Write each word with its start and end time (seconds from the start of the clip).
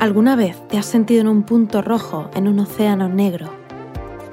¿Alguna 0.00 0.34
vez 0.34 0.56
te 0.68 0.78
has 0.78 0.86
sentido 0.86 1.20
en 1.20 1.28
un 1.28 1.42
punto 1.42 1.82
rojo 1.82 2.30
en 2.34 2.48
un 2.48 2.58
océano 2.58 3.10
negro? 3.10 3.52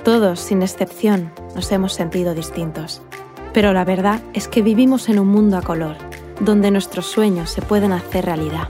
Todos, 0.01 0.39
sin 0.39 0.61
excepción, 0.61 1.33
nos 1.55 1.69
hemos 1.73 1.91
sentido 1.91 2.33
distintos. 2.33 3.01
Pero 3.51 3.73
la 3.73 3.83
verdad 3.83 4.21
es 4.33 4.47
que 4.47 4.61
vivimos 4.61 5.09
en 5.09 5.19
un 5.19 5.27
mundo 5.27 5.57
a 5.57 5.61
color, 5.61 5.97
donde 6.39 6.71
nuestros 6.71 7.07
sueños 7.07 7.49
se 7.49 7.61
pueden 7.61 7.91
hacer 7.91 8.23
realidad. 8.23 8.69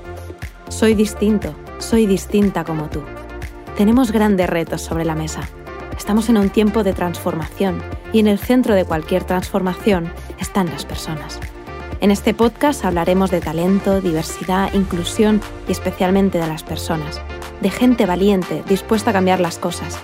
Soy 0.70 0.96
distinto, 0.96 1.54
soy 1.78 2.08
distinta 2.08 2.64
como 2.64 2.90
tú. 2.90 3.04
Tenemos 3.78 4.12
grandes 4.12 4.50
retos 4.50 4.82
sobre 4.82 5.06
la 5.06 5.14
mesa. 5.14 5.42
Estamos 5.96 6.30
en 6.30 6.40
un 6.40 6.50
tiempo 6.50 6.84
de 6.84 6.94
transformación 6.94 7.80
y 8.12 8.18
en 8.18 8.28
el 8.28 8.40
centro 8.40 8.74
de 8.74 8.86
cualquier 8.86 9.24
transformación 9.24 10.12
están 10.40 10.66
las 10.72 10.84
personas. 10.84 11.40
En 12.00 12.12
este 12.12 12.36
podcast 12.36 12.86
hablaremos 12.86 13.32
de 13.32 13.42
talento, 13.42 14.02
diversidad, 14.02 14.72
inclusión 14.74 15.42
y 15.68 15.72
especialmente 15.72 16.38
de 16.38 16.46
las 16.46 16.62
personas, 16.62 17.20
de 17.60 17.72
gente 17.72 18.06
valiente 18.06 18.64
dispuesta 18.68 19.10
a 19.10 19.14
cambiar 19.14 19.40
las 19.40 19.58
cosas, 19.58 19.98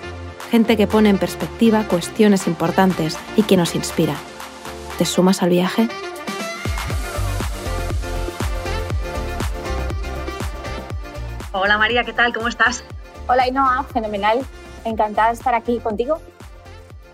gente 0.49 0.75
que 0.75 0.87
pone 0.87 1.09
en 1.09 1.19
perspectiva 1.19 1.87
cuestiones 1.87 2.47
importantes 2.47 3.19
y 3.37 3.43
que 3.43 3.57
nos 3.57 3.75
inspira. 3.75 4.15
¿Te 4.97 5.05
sumas 5.05 5.43
al 5.43 5.51
viaje? 5.51 5.87
Hola 11.51 11.77
María, 11.77 12.03
¿qué 12.03 12.13
tal? 12.13 12.33
¿Cómo 12.33 12.47
estás? 12.47 12.83
Hola 13.27 13.47
Inoa, 13.47 13.83
fenomenal. 13.93 14.39
Encantada 14.83 15.27
de 15.27 15.35
estar 15.35 15.53
aquí 15.53 15.79
contigo. 15.79 16.19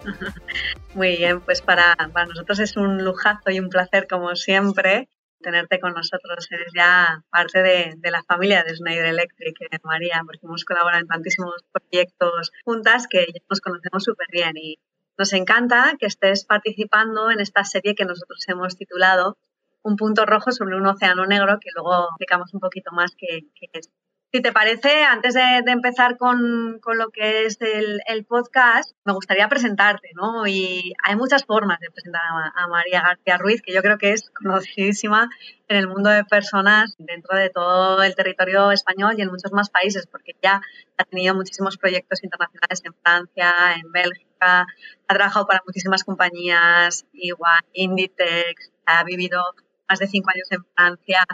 Muy 0.96 1.18
bien, 1.18 1.42
pues 1.42 1.62
para, 1.62 1.96
para 2.14 2.26
nosotros 2.26 2.60
es 2.60 2.76
un 2.76 3.04
lujazo 3.04 3.52
y 3.52 3.60
un 3.60 3.70
placer, 3.70 4.08
como 4.08 4.36
siempre, 4.36 5.08
tenerte 5.40 5.80
con 5.80 5.94
nosotros. 5.94 6.48
Eres 6.52 6.74
ya 6.76 7.24
parte 7.30 7.62
de, 7.62 7.94
de, 7.96 8.12
la 8.12 8.24
familia 8.24 8.64
de 8.64 8.76
Schneider 8.76 9.06
Electric, 9.06 9.56
eh, 9.62 9.78
María, 9.84 10.22
porque 10.26 10.40
hemos 10.44 10.66
colaborado 10.66 11.02
en 11.02 11.08
tantísimos 11.08 11.64
proyectos 11.72 12.52
juntas 12.66 13.08
que 13.08 13.20
ya 13.20 13.42
nos 13.48 13.62
conocemos 13.62 14.04
súper 14.04 14.28
bien. 14.32 14.58
Y 14.58 14.80
nos 15.18 15.32
encanta 15.34 15.96
que 16.00 16.08
estés 16.08 16.46
participando 16.46 17.30
en 17.30 17.40
esta 17.40 17.64
serie 17.64 17.94
que 17.94 18.06
nosotros 18.06 18.44
hemos 18.48 18.76
titulado 18.76 19.38
Un 19.84 19.96
punto 19.96 20.26
rojo 20.26 20.52
sobre 20.52 20.76
un 20.76 20.88
océano 20.88 21.26
negro, 21.28 21.60
que 21.60 21.70
luego 21.76 22.08
explicamos 22.10 22.54
un 22.54 22.60
poquito 22.60 22.92
más 22.92 23.16
qué, 23.16 23.42
qué 23.54 23.68
es. 23.74 23.90
Si 24.32 24.42
te 24.44 24.52
parece, 24.52 25.04
antes 25.04 25.34
de, 25.34 25.64
empezar 25.66 26.16
con, 26.18 26.78
con, 26.84 27.00
lo 27.00 27.10
que 27.10 27.48
es 27.48 27.60
el, 27.62 28.00
el, 28.06 28.26
podcast, 28.26 28.92
me 29.04 29.14
gustaría 29.14 29.50
presentarte, 29.50 30.12
¿no? 30.14 30.46
Y 30.46 30.94
hay 31.04 31.16
muchas 31.16 31.46
formas 31.46 31.80
de 31.80 31.90
presentar 31.90 32.22
a, 32.22 32.64
a, 32.64 32.68
María 32.68 33.02
García 33.02 33.40
Ruiz, 33.40 33.64
que 33.64 33.74
yo 33.74 33.82
creo 33.82 33.98
que 33.98 34.12
es 34.12 34.30
conocidísima 34.30 35.32
en 35.68 35.78
el 35.78 35.88
mundo 35.88 36.12
de 36.12 36.26
personas 36.26 36.94
dentro 37.00 37.36
de 37.36 37.50
todo 37.50 38.04
el 38.04 38.14
territorio 38.14 38.72
español 38.72 39.16
y 39.18 39.24
en 39.24 39.30
muchos 39.30 39.52
más 39.52 39.72
países, 39.72 40.06
porque 40.06 40.36
ya 40.44 40.62
ha 40.98 41.04
tenido 41.06 41.34
muchísimos 41.34 41.78
proyectos 41.78 42.24
internacionales 42.24 42.84
en 42.86 42.94
Francia, 43.02 43.52
en 43.84 43.92
Bélgica, 43.92 44.68
ha 45.08 45.14
trabajado 45.16 45.48
para 45.48 45.64
muchísimas 45.66 46.04
compañías, 46.04 47.08
igual 47.14 47.62
Inditex, 47.74 48.72
ha 48.86 49.04
vivido 49.04 49.42
más 49.90 49.98
de 49.98 50.06
cinco 50.06 50.30
años 50.30 50.52
en 50.52 50.64
Francia, 50.76 51.26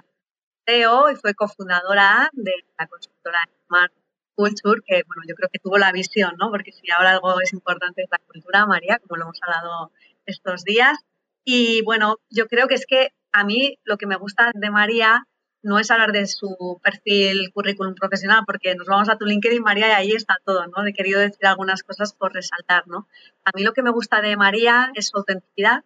CEO 0.66 1.11
y 1.11 1.16
fue 1.16 1.33
cofundadora 1.33 2.30
de 2.33 2.53
la 2.77 2.88
consultora 2.88 3.39
Smart 3.67 3.94
Culture, 4.35 4.81
que 4.85 5.03
bueno, 5.07 5.23
yo 5.27 5.35
creo 5.35 5.49
que 5.52 5.59
tuvo 5.59 5.77
la 5.77 5.91
visión, 5.91 6.35
¿no? 6.38 6.49
Porque 6.52 6.72
si 6.72 6.89
ahora 6.91 7.11
algo 7.11 7.39
es 7.41 7.53
importante 7.53 8.03
es 8.03 8.09
la 8.11 8.19
cultura, 8.19 8.66
María, 8.66 8.99
como 8.99 9.17
lo 9.17 9.23
hemos 9.23 9.39
hablado 9.41 9.91
estos 10.25 10.63
días. 10.63 10.97
Y 11.44 11.81
bueno, 11.83 12.17
yo 12.30 12.47
creo 12.47 12.67
que 12.67 12.75
es 12.75 12.85
que 12.85 13.09
a 13.31 13.44
mí 13.44 13.77
lo 13.83 13.97
que 13.97 14.07
me 14.07 14.17
gusta 14.17 14.52
de 14.53 14.69
María 14.69 15.27
no 15.61 15.80
es 15.80 15.89
hablar 15.89 16.11
de 16.11 16.27
su 16.27 16.79
perfil 16.83 17.52
currículum 17.52 17.95
profesional, 17.95 18.44
porque 18.45 18.75
nos 18.75 18.88
vamos 18.88 19.09
a 19.09 19.17
tu 19.17 19.25
LinkedIn, 19.25 19.63
María, 19.63 19.88
y 19.88 19.91
ahí 19.91 20.11
está 20.11 20.35
todo, 20.45 20.67
¿no? 20.67 20.85
He 20.85 20.94
querido 20.94 21.19
decir 21.19 21.45
algunas 21.47 21.81
cosas 21.81 22.13
por 22.13 22.34
resaltar, 22.34 22.88
¿no? 22.88 23.07
A 23.44 23.51
mí 23.56 23.63
lo 23.63 23.73
que 23.73 23.81
me 23.81 23.90
gusta 23.90 24.22
de 24.22 24.38
María 24.38 24.91
es 24.94 25.07
su 25.07 25.17
autenticidad, 25.17 25.84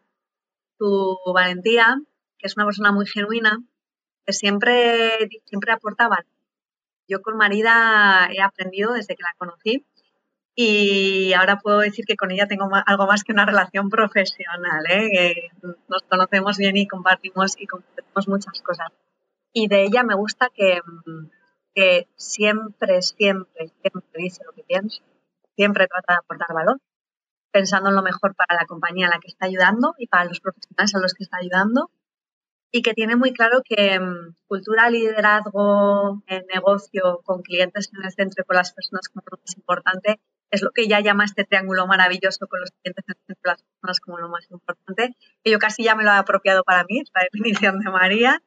su 0.78 1.18
valentía, 1.34 2.02
que 2.38 2.48
es 2.48 2.58
una 2.58 2.66
persona 2.66 2.92
muy 2.92 3.06
genuina, 3.08 3.60
que 4.30 4.34
siempre, 4.34 5.28
siempre 5.46 5.72
aportaba. 5.72 6.24
Yo 7.08 7.20
con 7.24 7.36
Marida 7.36 8.30
he 8.32 8.44
aprendido 8.44 8.94
desde 8.94 9.16
que 9.16 9.24
la 9.24 9.34
conocí 9.40 9.88
y 10.54 11.34
ahora 11.34 11.58
puedo 11.58 11.80
decir 11.80 12.06
que 12.06 12.16
con 12.16 12.30
ella 12.30 12.46
tengo 12.46 12.70
algo 12.86 13.08
más 13.08 13.24
que 13.24 13.32
una 13.32 13.48
relación 13.48 13.90
profesional, 13.90 14.84
¿eh? 14.88 15.50
nos 15.64 16.04
conocemos 16.04 16.60
bien 16.60 16.78
y 16.78 16.88
compartimos 16.88 17.56
y 17.58 17.66
compartimos 17.66 18.28
muchas 18.28 18.62
cosas. 18.62 18.90
Y 19.52 19.68
de 19.68 19.82
ella 19.82 20.04
me 20.04 20.14
gusta 20.14 20.50
que, 20.54 20.80
que 21.74 22.08
siempre, 22.16 23.02
siempre, 23.02 23.72
siempre 23.82 24.12
dice 24.14 24.44
lo 24.46 24.52
que 24.52 24.62
piensa, 24.62 25.02
siempre 25.56 25.88
trata 25.88 26.14
de 26.14 26.20
aportar 26.20 26.54
valor, 26.54 26.78
pensando 27.52 27.90
en 27.90 27.96
lo 27.96 28.04
mejor 28.04 28.36
para 28.36 28.62
la 28.62 28.68
compañía 28.68 29.08
a 29.08 29.10
la 29.10 29.20
que 29.20 29.30
está 29.30 29.48
ayudando 29.48 29.96
y 29.98 30.06
para 30.06 30.26
los 30.26 30.40
profesionales 30.40 30.94
a 30.94 31.00
los 31.00 31.16
que 31.16 31.24
está 31.24 31.38
ayudando 31.38 31.90
y 32.72 32.82
que 32.82 32.94
tiene 32.94 33.16
muy 33.16 33.34
claro 33.34 33.62
que 33.64 34.00
um, 34.00 34.36
cultura, 34.48 34.90
liderazgo, 34.90 36.22
el 36.28 36.46
negocio 36.54 37.22
con 37.24 37.42
clientes 37.42 37.90
en 37.94 38.06
el 38.06 38.12
centro 38.12 38.44
y 38.44 38.46
con 38.46 38.56
las 38.56 38.74
personas 38.74 39.10
como 39.10 39.24
lo 39.32 39.38
más 39.38 39.58
importante 39.58 40.20
es 40.52 40.62
lo 40.62 40.72
que 40.72 40.84
ella 40.84 41.00
llama 41.00 41.26
este 41.26 41.44
triángulo 41.44 41.86
maravilloso 41.88 42.48
con 42.48 42.62
los 42.62 42.72
clientes 42.72 43.06
en 43.08 43.16
el 43.16 43.26
centro 43.26 43.42
y 43.44 43.48
las 43.48 43.62
personas 43.62 44.00
como 44.00 44.18
lo 44.18 44.30
más 44.30 44.50
importante, 44.50 45.16
que 45.44 45.52
yo 45.52 45.60
casi 45.60 45.84
ya 45.84 45.96
me 45.96 46.04
lo 46.04 46.12
he 46.12 46.18
apropiado 46.18 46.64
para 46.64 46.84
mí, 46.86 47.00
esta 47.00 47.22
definición 47.32 47.80
de 47.80 47.92
María, 47.92 48.42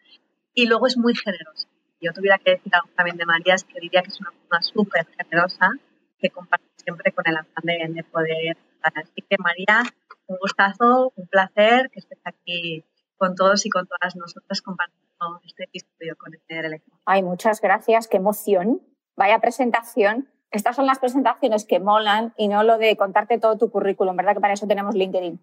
y 0.55 0.67
luego 0.67 0.87
es 0.87 0.97
muy 0.97 1.15
generosa. 1.15 1.69
Yo 2.01 2.13
tuviera 2.13 2.39
que 2.39 2.53
decir 2.53 2.75
algo 2.75 2.89
también 2.97 3.17
de 3.17 3.27
María, 3.27 3.55
es 3.55 3.65
que 3.65 3.79
diría 3.81 4.03
que 4.03 4.09
es 4.09 4.21
una 4.21 4.31
persona 4.31 4.63
súper 4.63 5.07
generosa, 5.17 5.71
que 6.19 6.31
comparte 6.31 6.67
siempre 6.77 7.13
con 7.13 7.27
el 7.29 7.37
afán 7.37 7.63
de, 7.63 7.87
de 7.89 8.05
poder. 8.05 8.57
Así 8.83 9.23
que 9.29 9.37
María, 9.39 9.83
un 10.27 10.39
gustazo, 10.39 11.13
un 11.15 11.27
placer 11.29 11.89
que 11.91 12.01
estés 12.01 12.19
aquí 12.25 12.85
con 13.23 13.37
todos 13.37 13.65
y 13.67 13.71
con 13.71 13.87
todas 13.87 14.17
nosotras 14.17 14.61
compartiendo 14.63 15.41
este 15.45 15.63
episodio 15.63 16.17
con 16.19 16.33
electro. 16.49 16.99
Ay, 17.05 17.23
muchas 17.23 17.61
gracias, 17.61 18.09
qué 18.09 18.17
emoción. 18.17 18.83
Vaya 19.15 19.39
presentación. 19.39 20.29
Estas 20.51 20.75
son 20.75 20.87
las 20.87 20.99
presentaciones 20.99 21.65
que 21.65 21.79
molan 21.79 22.35
y 22.37 22.49
no 22.49 22.65
lo 22.65 22.79
de 22.79 22.97
contarte 22.97 23.39
todo 23.39 23.57
tu 23.57 23.71
currículum, 23.71 24.17
¿verdad? 24.17 24.35
Que 24.35 24.41
para 24.41 24.55
eso 24.55 24.67
tenemos 24.67 24.97
LinkedIn. 24.97 25.39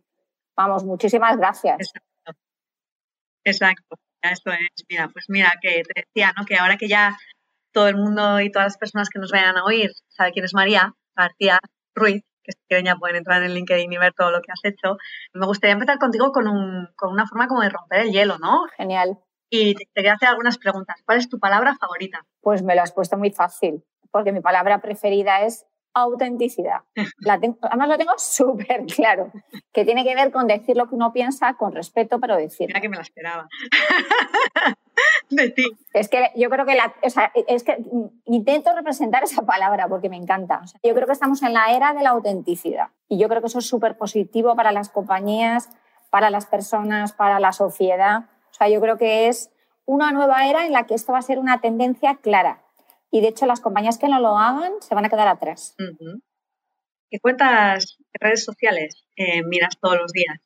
Vamos, 0.57 0.83
muchísimas 0.83 1.37
gracias. 1.37 1.77
Exacto. 1.79 2.41
Exacto. 3.45 3.95
Eso 4.23 4.51
es. 4.51 4.85
Mira, 4.89 5.07
pues 5.13 5.27
mira, 5.29 5.53
que 5.61 5.83
te 5.83 6.03
decía, 6.05 6.33
¿no? 6.35 6.43
Que 6.43 6.57
ahora 6.57 6.75
que 6.75 6.89
ya 6.89 7.17
todo 7.71 7.87
el 7.87 7.95
mundo 7.95 8.41
y 8.41 8.51
todas 8.51 8.65
las 8.65 8.77
personas 8.77 9.07
que 9.07 9.19
nos 9.19 9.31
vayan 9.31 9.55
a 9.55 9.63
oír 9.63 9.91
saben 10.09 10.33
quién 10.33 10.43
es 10.43 10.53
María 10.53 10.93
García 11.15 11.59
Ruiz, 11.95 12.25
que 12.43 12.51
si 12.51 12.59
quieren 12.67 12.85
ya 12.85 12.95
pueden 12.95 13.17
entrar 13.17 13.43
en 13.43 13.53
LinkedIn 13.53 13.91
y 13.91 13.97
ver 13.97 14.13
todo 14.13 14.31
lo 14.31 14.41
que 14.41 14.51
has 14.51 14.63
hecho. 14.63 14.97
Me 15.33 15.45
gustaría 15.45 15.73
empezar 15.73 15.97
contigo 15.99 16.31
con, 16.31 16.47
un, 16.47 16.87
con 16.95 17.11
una 17.11 17.27
forma 17.27 17.47
como 17.47 17.61
de 17.61 17.69
romper 17.69 18.01
el 18.01 18.11
hielo, 18.11 18.37
¿no? 18.39 18.65
Genial. 18.77 19.19
Y 19.49 19.73
te 19.75 19.87
quería 19.93 20.13
hacer 20.13 20.29
algunas 20.29 20.57
preguntas. 20.57 20.97
¿Cuál 21.05 21.17
es 21.17 21.29
tu 21.29 21.39
palabra 21.39 21.75
favorita? 21.75 22.25
Pues 22.41 22.61
me 22.63 22.75
lo 22.75 22.81
has 22.81 22.91
puesto 22.91 23.17
muy 23.17 23.31
fácil, 23.31 23.83
porque 24.11 24.31
mi 24.31 24.41
palabra 24.41 24.79
preferida 24.79 25.41
es 25.41 25.65
autenticidad. 25.93 26.81
La 27.19 27.39
tengo, 27.39 27.57
además 27.61 27.89
lo 27.89 27.97
tengo 27.97 28.13
súper 28.17 28.85
claro, 28.85 29.31
que 29.73 29.85
tiene 29.85 30.03
que 30.03 30.15
ver 30.15 30.31
con 30.31 30.47
decir 30.47 30.77
lo 30.77 30.87
que 30.87 30.95
uno 30.95 31.11
piensa 31.11 31.53
con 31.55 31.73
respeto, 31.73 32.19
pero 32.19 32.35
decir. 32.35 32.67
Mira 32.67 32.81
que 32.81 32.89
me 32.89 32.97
la 32.97 33.03
esperaba. 33.03 33.47
de 35.29 35.49
ti. 35.49 35.65
Es 35.93 36.09
que 36.09 36.31
yo 36.35 36.49
creo 36.49 36.65
que, 36.65 36.75
la, 36.75 36.93
o 37.03 37.09
sea, 37.09 37.31
es 37.47 37.63
que 37.63 37.77
intento 38.25 38.75
representar 38.75 39.23
esa 39.23 39.43
palabra 39.43 39.87
porque 39.87 40.09
me 40.09 40.17
encanta. 40.17 40.61
O 40.63 40.67
sea, 40.67 40.79
yo 40.83 40.93
creo 40.93 41.07
que 41.07 41.13
estamos 41.13 41.41
en 41.43 41.53
la 41.53 41.73
era 41.73 41.93
de 41.93 42.03
la 42.03 42.11
autenticidad 42.11 42.89
y 43.07 43.19
yo 43.19 43.27
creo 43.29 43.41
que 43.41 43.47
eso 43.47 43.59
es 43.59 43.67
súper 43.67 43.97
positivo 43.97 44.55
para 44.55 44.71
las 44.71 44.89
compañías, 44.89 45.69
para 46.09 46.29
las 46.29 46.45
personas, 46.45 47.13
para 47.13 47.39
la 47.39 47.51
sociedad. 47.51 48.29
O 48.51 48.53
sea, 48.53 48.69
yo 48.69 48.81
creo 48.81 48.97
que 48.97 49.27
es 49.27 49.51
una 49.85 50.11
nueva 50.11 50.47
era 50.47 50.65
en 50.65 50.73
la 50.73 50.85
que 50.85 50.95
esto 50.95 51.13
va 51.13 51.19
a 51.19 51.23
ser 51.23 51.39
una 51.39 51.61
tendencia 51.61 52.15
clara. 52.21 52.63
Y 53.11 53.21
de 53.21 53.29
hecho, 53.29 53.45
las 53.45 53.59
compañías 53.59 53.97
que 53.97 54.07
no 54.07 54.19
lo 54.19 54.37
hagan 54.37 54.73
se 54.81 54.93
van 54.93 55.05
a 55.05 55.09
quedar 55.09 55.27
atrás. 55.27 55.75
Uh 55.79 55.83
-huh. 55.83 56.21
¿Qué 57.09 57.19
cuentas 57.19 57.97
redes 58.13 58.45
sociales 58.45 59.03
eh, 59.15 59.41
miras 59.43 59.79
todos 59.81 59.97
los 59.97 60.11
días 60.11 60.39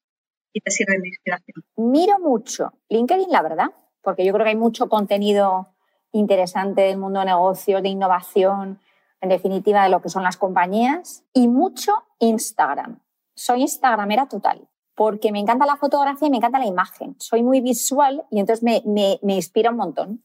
y 0.54 0.62
te 0.62 0.72
sirven 0.72 1.02
de 1.02 1.10
inspiración? 1.10 1.66
Miro 1.76 2.20
mucho 2.20 2.72
LinkedIn, 2.88 3.30
la 3.30 3.42
verdad 3.42 3.68
porque 4.04 4.26
yo 4.26 4.34
creo 4.34 4.44
que 4.44 4.52
hay 4.52 4.56
mucho 4.58 4.90
contenido 4.90 5.68
interesante 6.12 6.82
del 6.82 6.98
mundo 6.98 7.20
de 7.22 7.28
negocios, 7.28 7.82
de 7.82 7.90
innovación, 7.90 8.80
en 9.22 9.30
definitiva 9.30 9.84
de 9.84 9.90
lo 9.90 10.02
que 10.02 10.10
son 10.10 10.24
las 10.24 10.38
compañías, 10.38 11.24
y 11.34 11.48
mucho 11.48 12.04
Instagram. 12.20 13.00
Soy 13.36 13.62
Instagramera 13.62 14.28
total, 14.28 14.68
porque 14.96 15.32
me 15.32 15.40
encanta 15.40 15.66
la 15.66 15.78
fotografía 15.78 16.28
y 16.28 16.32
me 16.32 16.38
encanta 16.38 16.60
la 16.60 16.68
imagen. 16.68 17.16
Soy 17.18 17.42
muy 17.42 17.62
visual 17.62 18.26
y 18.30 18.40
entonces 18.40 18.64
me, 18.64 18.84
me, 18.86 19.20
me 19.24 19.36
inspira 19.36 19.72
un 19.72 19.78
montón. 19.78 20.24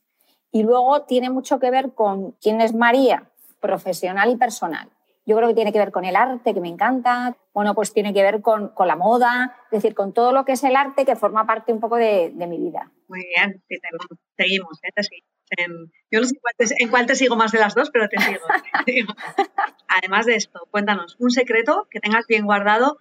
Y 0.50 0.62
luego 0.62 1.02
tiene 1.02 1.30
mucho 1.30 1.58
que 1.58 1.70
ver 1.70 1.94
con 1.94 2.32
quién 2.32 2.60
es 2.60 2.74
María, 2.74 3.30
profesional 3.60 4.30
y 4.30 4.36
personal. 4.36 4.88
Yo 5.28 5.36
creo 5.36 5.48
que 5.48 5.54
tiene 5.54 5.74
que 5.74 5.78
ver 5.78 5.92
con 5.92 6.06
el 6.06 6.16
arte, 6.16 6.54
que 6.54 6.60
me 6.62 6.70
encanta. 6.70 7.36
Bueno, 7.52 7.74
pues 7.74 7.92
tiene 7.92 8.14
que 8.14 8.22
ver 8.22 8.40
con, 8.40 8.70
con 8.70 8.88
la 8.88 8.96
moda, 8.96 9.54
es 9.70 9.82
decir, 9.82 9.94
con 9.94 10.14
todo 10.14 10.32
lo 10.32 10.46
que 10.46 10.52
es 10.52 10.64
el 10.64 10.74
arte 10.74 11.04
que 11.04 11.16
forma 11.16 11.46
parte 11.46 11.70
un 11.70 11.80
poco 11.80 11.96
de, 11.96 12.32
de 12.34 12.46
mi 12.46 12.56
vida. 12.56 12.90
Muy 13.08 13.26
bien, 13.26 13.62
sí, 13.68 13.76
seguimos, 14.38 14.78
¿eh? 14.82 14.88
En, 15.58 15.92
yo 16.10 16.20
no 16.20 16.26
sé 16.26 16.34
en 16.78 16.88
cuál, 16.88 17.04
te, 17.04 17.14
sigo 17.14 17.36
más 17.36 17.52
de 17.52 17.58
las 17.58 17.74
dos, 17.74 17.90
pero 17.90 18.08
te 18.08 18.16
sigo. 18.86 19.14
Además 19.86 20.24
de 20.24 20.36
esto, 20.36 20.66
cuéntanos 20.70 21.16
un 21.18 21.30
secreto 21.30 21.88
que 21.90 22.00
tengas 22.00 22.26
bien 22.26 22.46
guardado 22.46 22.96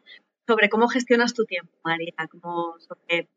sobre 0.45 0.67
cómo 0.67 0.89
gestionas 0.89 1.33
tu 1.33 1.45
tiempo, 1.45 1.77
María, 1.85 2.13
como 2.29 2.75
sobre 2.79 3.29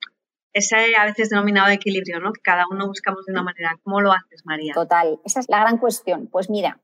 ese 0.52 0.96
a 0.96 1.04
veces 1.04 1.30
denominado 1.30 1.70
equilibrio, 1.70 2.18
¿no? 2.18 2.32
Que 2.32 2.40
cada 2.40 2.64
uno 2.68 2.88
buscamos 2.88 3.24
de 3.24 3.32
una 3.34 3.44
manera. 3.44 3.78
¿Cómo 3.84 4.00
lo 4.00 4.10
haces, 4.10 4.44
María? 4.44 4.74
Total, 4.74 5.20
esa 5.24 5.38
es 5.38 5.48
la 5.48 5.60
gran 5.60 5.78
cuestión. 5.78 6.26
Pues 6.26 6.50
mira, 6.50 6.80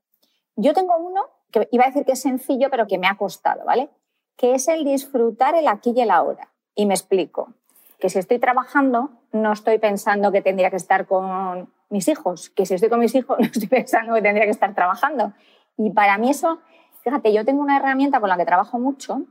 yo 0.55 0.73
tengo 0.73 0.95
uno 0.97 1.36
que 1.51 1.67
iba 1.71 1.85
a 1.85 1.87
decir 1.87 2.05
que 2.05 2.13
es 2.13 2.21
sencillo, 2.21 2.69
pero 2.69 2.87
que 2.87 2.97
me 2.97 3.07
ha 3.07 3.17
costado, 3.17 3.65
¿vale? 3.65 3.89
Que 4.35 4.55
es 4.55 4.67
el 4.67 4.83
disfrutar 4.83 5.55
el 5.55 5.67
aquí 5.67 5.93
y 5.95 6.01
el 6.01 6.11
ahora. 6.11 6.49
Y 6.75 6.85
me 6.85 6.93
explico. 6.93 7.53
Que 7.99 8.09
si 8.09 8.19
estoy 8.19 8.39
trabajando, 8.39 9.09
no 9.31 9.53
estoy 9.53 9.79
pensando 9.79 10.31
que 10.31 10.41
tendría 10.41 10.69
que 10.69 10.75
estar 10.75 11.07
con 11.07 11.71
mis 11.89 12.07
hijos. 12.07 12.49
Que 12.49 12.65
si 12.65 12.75
estoy 12.75 12.89
con 12.89 12.99
mis 12.99 13.15
hijos, 13.15 13.37
no 13.39 13.45
estoy 13.45 13.67
pensando 13.67 14.13
que 14.13 14.21
tendría 14.21 14.45
que 14.45 14.51
estar 14.51 14.73
trabajando. 14.75 15.33
Y 15.77 15.91
para 15.91 16.17
mí 16.17 16.29
eso, 16.29 16.59
fíjate, 17.03 17.33
yo 17.33 17.45
tengo 17.45 17.61
una 17.61 17.77
herramienta 17.77 18.19
con 18.19 18.29
la 18.29 18.37
que 18.37 18.45
trabajo 18.45 18.79
mucho, 18.79 19.21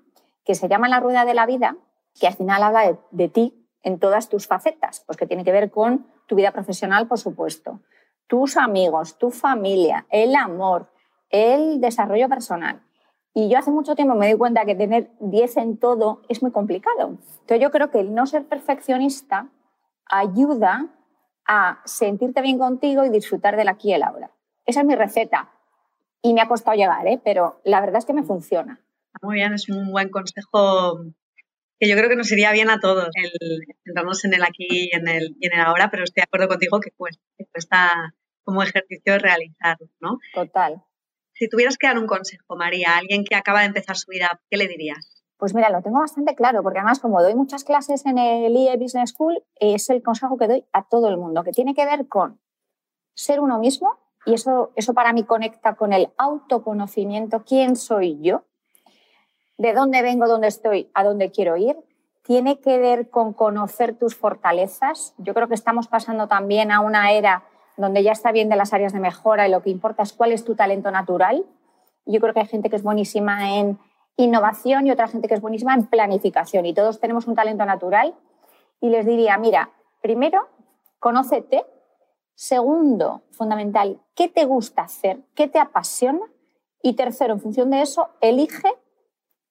que 0.45 0.55
se 0.55 0.69
llama 0.69 0.89
la 0.89 1.01
rueda 1.01 1.25
de 1.25 1.35
la 1.35 1.45
vida, 1.45 1.77
que 2.19 2.27
al 2.27 2.35
final 2.35 2.63
habla 2.63 2.97
de, 3.11 3.29
ti 3.29 3.67
en 3.83 3.99
todas 3.99 4.29
tus 4.29 4.47
facetas, 4.47 5.03
pues 5.07 5.19
que 5.19 5.27
tiene 5.27 5.45
que 5.45 5.53
ver 5.53 5.71
con 5.71 6.07
tu 6.27 6.35
vida 6.37 6.53
profesional, 6.53 7.07
por 7.07 7.19
supuesto, 7.19 7.81
tus 8.27 8.57
amigos, 8.57 9.19
tu 9.19 9.31
familia, 9.31 10.07
el 10.11 10.35
amor, 10.35 10.91
el 11.31 11.81
desarrollo 11.81 12.29
personal. 12.29 12.83
Y 13.35 13.51
yo 13.51 13.59
hace 13.59 13.71
mucho 13.71 13.95
tiempo 13.95 14.15
me 14.15 14.29
di 14.29 14.35
cuenta 14.35 14.65
que 14.65 14.75
tener 14.75 15.11
10 15.21 15.57
en 15.59 15.79
todo 15.79 16.23
es 16.29 16.43
muy 16.43 16.53
complicado. 16.53 17.19
Entonces 17.41 17.61
yo 17.61 17.71
creo 17.71 17.91
que 17.91 18.01
el 18.01 18.15
no 18.15 18.27
ser 18.27 18.47
perfeccionista 18.47 19.51
ayuda 20.07 20.89
a 21.47 21.83
sentirte 21.85 22.41
bien 22.41 22.59
contigo 22.59 23.05
y 23.05 23.11
disfrutar 23.11 23.57
del 23.57 23.69
aquí 23.69 23.91
y 23.91 23.95
el 23.95 24.03
ahora. 24.03 24.31
Esa 24.65 24.81
es 24.81 24.87
mi 24.87 24.95
receta. 24.95 25.53
Y 26.23 26.33
me 26.35 26.41
ha 26.41 26.49
costado 26.49 26.77
llegar, 26.77 27.07
¿eh? 27.07 27.21
pero 27.23 27.61
la 27.65 27.81
verdad 27.81 27.99
es 27.99 28.07
que 28.07 28.15
me 28.15 28.23
funciona. 28.23 28.81
Muy 29.23 29.37
bien, 29.37 29.53
es 29.55 29.69
un 29.69 29.91
buen 29.91 30.11
consejo 30.11 30.99
que 31.79 31.89
yo 31.89 31.97
creo 31.97 32.09
que 32.09 32.17
nos 32.17 32.33
iría 32.33 32.53
bien 32.53 32.71
a 32.71 32.81
todos 32.81 33.11
el 33.15 33.61
centrarnos 33.85 34.25
en 34.25 34.35
el 34.35 34.43
aquí 34.43 34.67
y 34.69 34.97
en 34.97 35.09
el, 35.09 35.37
y 35.39 35.47
en 35.47 35.53
el 35.53 35.61
ahora, 35.61 35.91
pero 35.91 36.05
estoy 36.05 36.23
de 36.23 36.25
acuerdo 36.25 36.49
contigo 36.49 36.81
que 36.81 36.91
cuesta, 36.91 38.15
como 38.45 38.63
ejercicio 38.63 39.19
realizarlo, 39.19 39.89
¿no? 40.01 40.19
Total. 40.35 40.83
Si 41.39 41.51
tuvieras 41.51 41.77
que 41.77 41.87
dar 41.87 41.99
un 41.99 42.07
consejo, 42.07 42.57
María, 42.57 42.95
a 42.95 42.97
alguien 42.97 43.23
que 43.23 43.35
acaba 43.35 43.61
de 43.61 43.67
empezar 43.67 43.95
su 43.97 44.11
vida, 44.11 44.41
¿qué 44.49 44.57
le 44.57 44.69
dirías? 44.69 45.23
Pues 45.37 45.55
mira, 45.55 45.69
lo 45.69 45.83
tengo 45.83 46.01
bastante 46.01 46.35
claro, 46.35 46.63
porque 46.63 46.79
además 46.79 46.99
como 46.99 47.23
doy 47.23 47.35
muchas 47.35 47.63
clases 47.63 48.07
en 48.07 48.17
el 48.17 48.57
IE 48.57 48.75
Business 48.79 49.11
School, 49.11 49.45
es 49.57 49.91
el 49.91 50.03
consejo 50.03 50.39
que 50.39 50.49
doy 50.49 50.65
a 50.73 50.89
todo 50.89 51.11
el 51.11 51.19
mundo, 51.19 51.45
que 51.45 51.53
tiene 51.53 51.75
que 51.75 51.85
ver 51.85 52.09
con 52.09 52.41
ser 53.13 53.41
uno 53.41 53.59
mismo, 53.59 53.99
y 54.25 54.33
eso, 54.33 54.73
eso 54.77 54.95
para 54.95 55.13
mí 55.13 55.25
conecta 55.25 55.75
con 55.75 55.93
el 55.93 56.09
autoconocimiento, 56.17 57.45
quién 57.45 57.77
soy 57.77 58.19
yo, 58.23 58.45
de 59.59 59.75
dónde 59.75 60.01
vengo, 60.01 60.27
dónde 60.27 60.49
estoy, 60.49 60.91
a 60.95 61.05
dónde 61.05 61.31
quiero 61.31 61.59
ir. 61.59 61.77
Tiene 62.23 62.61
que 62.61 62.79
ver 62.79 63.11
con 63.11 63.35
conocer 63.35 63.95
tus 63.95 64.17
fortalezas. 64.17 65.15
Yo 65.19 65.33
creo 65.33 65.49
que 65.49 65.55
estamos 65.55 65.87
pasando 65.87 66.29
también 66.29 66.73
a 66.73 66.81
una 66.81 67.13
era 67.13 67.45
donde 67.77 68.03
ya 68.03 68.13
está 68.13 68.33
bien 68.33 68.49
de 68.49 68.57
las 68.57 68.73
áreas 68.73 68.93
de 68.93 69.01
mejora 69.01 69.47
y 69.47 69.51
lo 69.51 69.63
que 69.63 69.71
importa 69.71 70.03
es 70.03 70.13
cuál 70.13 70.33
es 70.33 70.45
tu 70.45 70.55
talento 70.55 70.91
natural. 70.91 71.45
Yo 72.05 72.21
creo 72.21 72.33
que 72.33 72.41
hay 72.41 72.47
gente 72.47 72.71
que 72.71 72.77
es 72.77 72.83
buenísima 72.83 73.57
en 73.57 73.79
innovación 74.17 74.87
y 74.87 74.91
otra 74.91 75.09
gente 75.09 75.29
que 75.29 75.35
es 75.35 75.41
buenísima 75.41 75.75
en 75.75 75.87
planificación 75.87 76.67
y 76.67 76.75
todos 76.75 77.01
tenemos 77.01 77.27
un 77.27 77.35
talento 77.35 77.65
natural. 77.65 78.15
Y 78.81 78.91
les 78.91 79.07
diría, 79.07 79.37
mira, 79.39 79.71
primero, 80.01 80.49
conócete. 80.99 81.65
Segundo, 82.35 83.23
fundamental, 83.31 84.01
¿qué 84.15 84.29
te 84.29 84.45
gusta 84.45 84.83
hacer? 84.83 85.21
¿Qué 85.35 85.49
te 85.49 85.59
apasiona? 85.59 86.21
Y 86.83 86.95
tercero, 86.95 87.33
en 87.33 87.41
función 87.41 87.71
de 87.71 87.81
eso, 87.81 88.11
elige 88.21 88.69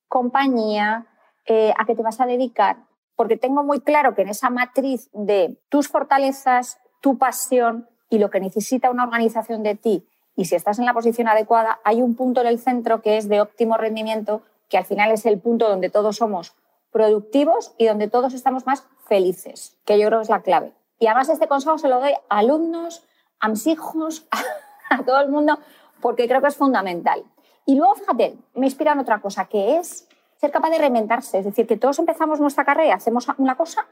compañía, 0.07 1.07
eh, 1.45 1.74
a 1.77 1.86
qué 1.86 1.95
te 1.95 2.04
vas 2.04 2.22
a 2.22 2.25
dedicar, 2.25 2.77
porque 3.16 3.38
tengo 3.38 3.63
muy 3.63 3.81
claro 3.81 4.13
que 4.16 4.22
en 4.22 4.30
esa 4.30 4.50
matriz 4.50 5.10
de 5.13 5.60
tus 5.69 5.88
fortalezas, 5.88 6.80
tu 7.01 7.18
pasión 7.18 7.89
y 8.10 8.19
lo 8.19 8.30
que 8.30 8.40
necesita 8.40 8.90
una 8.90 9.04
organización 9.04 9.63
de 9.63 9.75
ti, 9.75 10.07
y 10.36 10.46
si 10.46 10.56
estás 10.56 10.80
en 10.80 10.86
la 10.86 10.94
posición 10.94 11.28
adecuada, 11.28 11.80
hay 11.84 12.02
un 12.02 12.16
punto 12.16 12.42
en 12.42 12.48
el 12.48 12.60
centro 12.60 13.02
que 13.02 13.18
es 13.18 13.30
de 13.30 13.42
óptimo 13.42 13.78
rendimiento, 13.78 14.42
que 14.69 14.78
al 14.78 14.86
final 14.86 15.12
es 15.12 15.25
el 15.25 15.40
punto 15.40 15.69
donde 15.69 15.90
todos 15.90 16.18
somos 16.18 16.56
productivos 16.92 17.74
y 17.78 17.86
donde 17.86 18.10
todos 18.10 18.34
estamos 18.34 18.66
más 18.66 18.86
felices, 19.07 19.78
que 19.86 20.00
yo 20.00 20.07
creo 20.07 20.19
que 20.19 20.24
es 20.24 20.30
la 20.30 20.42
clave. 20.42 20.74
Y 21.00 21.07
además 21.07 21.30
este 21.30 21.48
consejo 21.48 21.78
se 21.78 21.90
lo 21.90 22.00
doy 22.00 22.13
a 22.13 22.38
alumnos, 22.38 23.04
a 23.40 23.50
mis 23.50 23.68
hijos, 23.68 24.28
a 24.90 25.04
todo 25.04 25.19
el 25.22 25.30
mundo, 25.30 25.60
porque 26.01 26.28
creo 26.28 26.42
que 26.42 26.48
es 26.48 26.56
fundamental. 26.56 27.24
Y 27.66 27.75
luego, 27.75 27.96
fíjate, 27.96 28.38
me 28.54 28.68
inspira 28.68 28.94
en 28.94 29.00
otra 29.00 29.19
cosa, 29.19 29.46
que 29.46 29.78
es 29.78 30.08
ser 30.38 30.51
capaz 30.51 30.69
de 30.69 30.78
reinventarse. 30.78 31.40
Es 31.40 31.46
decir, 31.46 31.66
que 31.68 31.78
todos 31.78 32.00
empezamos 32.00 32.40
nuestra 32.40 32.63
carrera 32.66 32.88
y 32.90 32.92
hacemos 32.92 33.28
una 33.38 33.56
cosa 33.56 33.86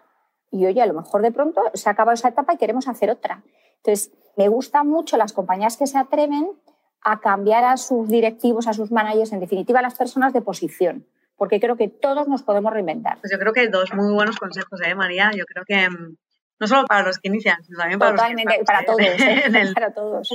y, 0.51 0.65
oye, 0.67 0.81
a 0.81 0.85
lo 0.85 0.93
mejor 0.93 1.23
de 1.23 1.31
pronto 1.31 1.63
se 1.73 1.89
acaba 1.89 2.13
esa 2.13 2.29
etapa 2.29 2.53
y 2.53 2.57
queremos 2.57 2.87
hacer 2.87 3.09
otra. 3.09 3.41
Entonces, 3.83 4.11
me 4.37 4.47
gustan 4.47 4.87
mucho 4.87 5.17
las 5.17 5.33
compañías 5.33 5.77
que 5.77 5.87
se 5.87 5.97
atreven 5.97 6.49
a 7.01 7.19
cambiar 7.19 7.65
a 7.65 7.77
sus 7.77 8.07
directivos, 8.07 8.67
a 8.67 8.73
sus 8.73 8.91
managers, 8.91 9.33
en 9.33 9.39
definitiva, 9.39 9.79
a 9.79 9.83
las 9.83 9.95
personas 9.95 10.33
de 10.33 10.41
posición, 10.41 11.05
porque 11.35 11.59
creo 11.59 11.75
que 11.75 11.89
todos 11.89 12.27
nos 12.27 12.43
podemos 12.43 12.71
reinventar. 12.71 13.19
Pues 13.19 13.31
yo 13.31 13.39
creo 13.39 13.53
que 13.53 13.67
dos 13.67 13.93
muy 13.93 14.13
buenos 14.13 14.37
consejos, 14.37 14.79
¿eh, 14.85 14.95
María? 14.95 15.31
Yo 15.35 15.45
creo 15.45 15.65
que 15.65 15.89
mm, 15.89 16.15
no 16.59 16.67
solo 16.67 16.85
para 16.87 17.03
los 17.03 17.19
que 17.19 17.27
inician, 17.27 17.63
sino 17.63 17.77
también 17.77 17.99
para 17.99 18.11
los 18.11 18.21
que 18.21 18.63
para 18.63 18.85
todos, 18.85 19.01
¿eh? 19.01 19.43
para 19.75 19.93
todos 19.93 20.29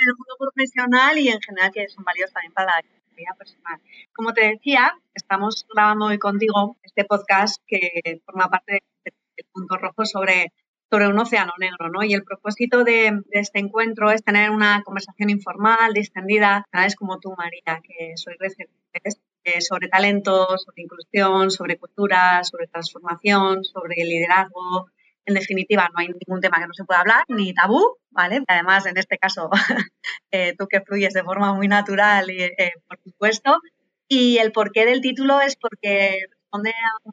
en 0.00 0.08
el 0.08 0.14
mundo 0.16 0.36
profesional 0.38 1.18
y 1.18 1.28
en 1.28 1.40
general 1.40 1.70
que 1.72 1.88
son 1.88 2.04
válidos 2.04 2.32
también 2.32 2.52
para 2.52 2.66
la 2.66 2.82
vida 3.16 3.34
personal. 3.38 3.80
Como 4.12 4.32
te 4.32 4.48
decía, 4.48 4.92
estamos 5.14 5.66
grabando 5.72 6.06
hoy 6.06 6.18
contigo 6.18 6.76
este 6.82 7.04
podcast 7.04 7.62
que 7.66 8.20
forma 8.24 8.48
parte 8.48 8.82
del 9.04 9.46
punto 9.52 9.76
rojo 9.76 10.04
sobre, 10.04 10.52
sobre 10.90 11.08
un 11.08 11.18
océano 11.18 11.52
negro, 11.58 11.88
¿no? 11.90 12.02
Y 12.04 12.14
el 12.14 12.24
propósito 12.24 12.84
de, 12.84 13.20
este 13.32 13.58
encuentro 13.58 14.10
es 14.10 14.22
tener 14.22 14.50
una 14.50 14.82
conversación 14.84 15.30
informal, 15.30 15.92
distendida, 15.92 16.64
es 16.72 16.96
como 16.96 17.18
tú, 17.18 17.34
María, 17.36 17.80
que 17.82 18.16
soy 18.16 18.34
receptores, 18.38 19.20
eh, 19.44 19.60
sobre 19.60 19.88
talento, 19.88 20.46
sobre 20.58 20.82
inclusión, 20.82 21.50
sobre 21.50 21.78
cultura, 21.78 22.42
sobre 22.42 22.66
transformación, 22.66 23.64
sobre 23.64 23.96
liderazgo, 24.04 24.90
en 25.26 25.34
definitiva, 25.34 25.88
no 25.92 25.98
hay 25.98 26.08
ningún 26.08 26.40
tema 26.40 26.58
que 26.58 26.68
no 26.68 26.72
se 26.72 26.84
pueda 26.84 27.00
hablar, 27.00 27.24
ni 27.28 27.52
tabú, 27.52 27.96
¿vale? 28.10 28.42
Además, 28.46 28.86
en 28.86 28.96
este 28.96 29.18
caso, 29.18 29.50
eh, 30.30 30.54
tú 30.56 30.68
que 30.68 30.80
fluyes 30.80 31.12
de 31.14 31.24
forma 31.24 31.52
muy 31.52 31.66
natural, 31.66 32.30
y, 32.30 32.42
eh, 32.42 32.72
por 32.88 32.98
supuesto. 33.02 33.60
Y 34.08 34.38
el 34.38 34.52
porqué 34.52 34.86
del 34.86 35.00
título 35.00 35.40
es 35.40 35.56
porque 35.56 36.16
responde 36.30 36.70
a 36.70 37.02
un 37.04 37.12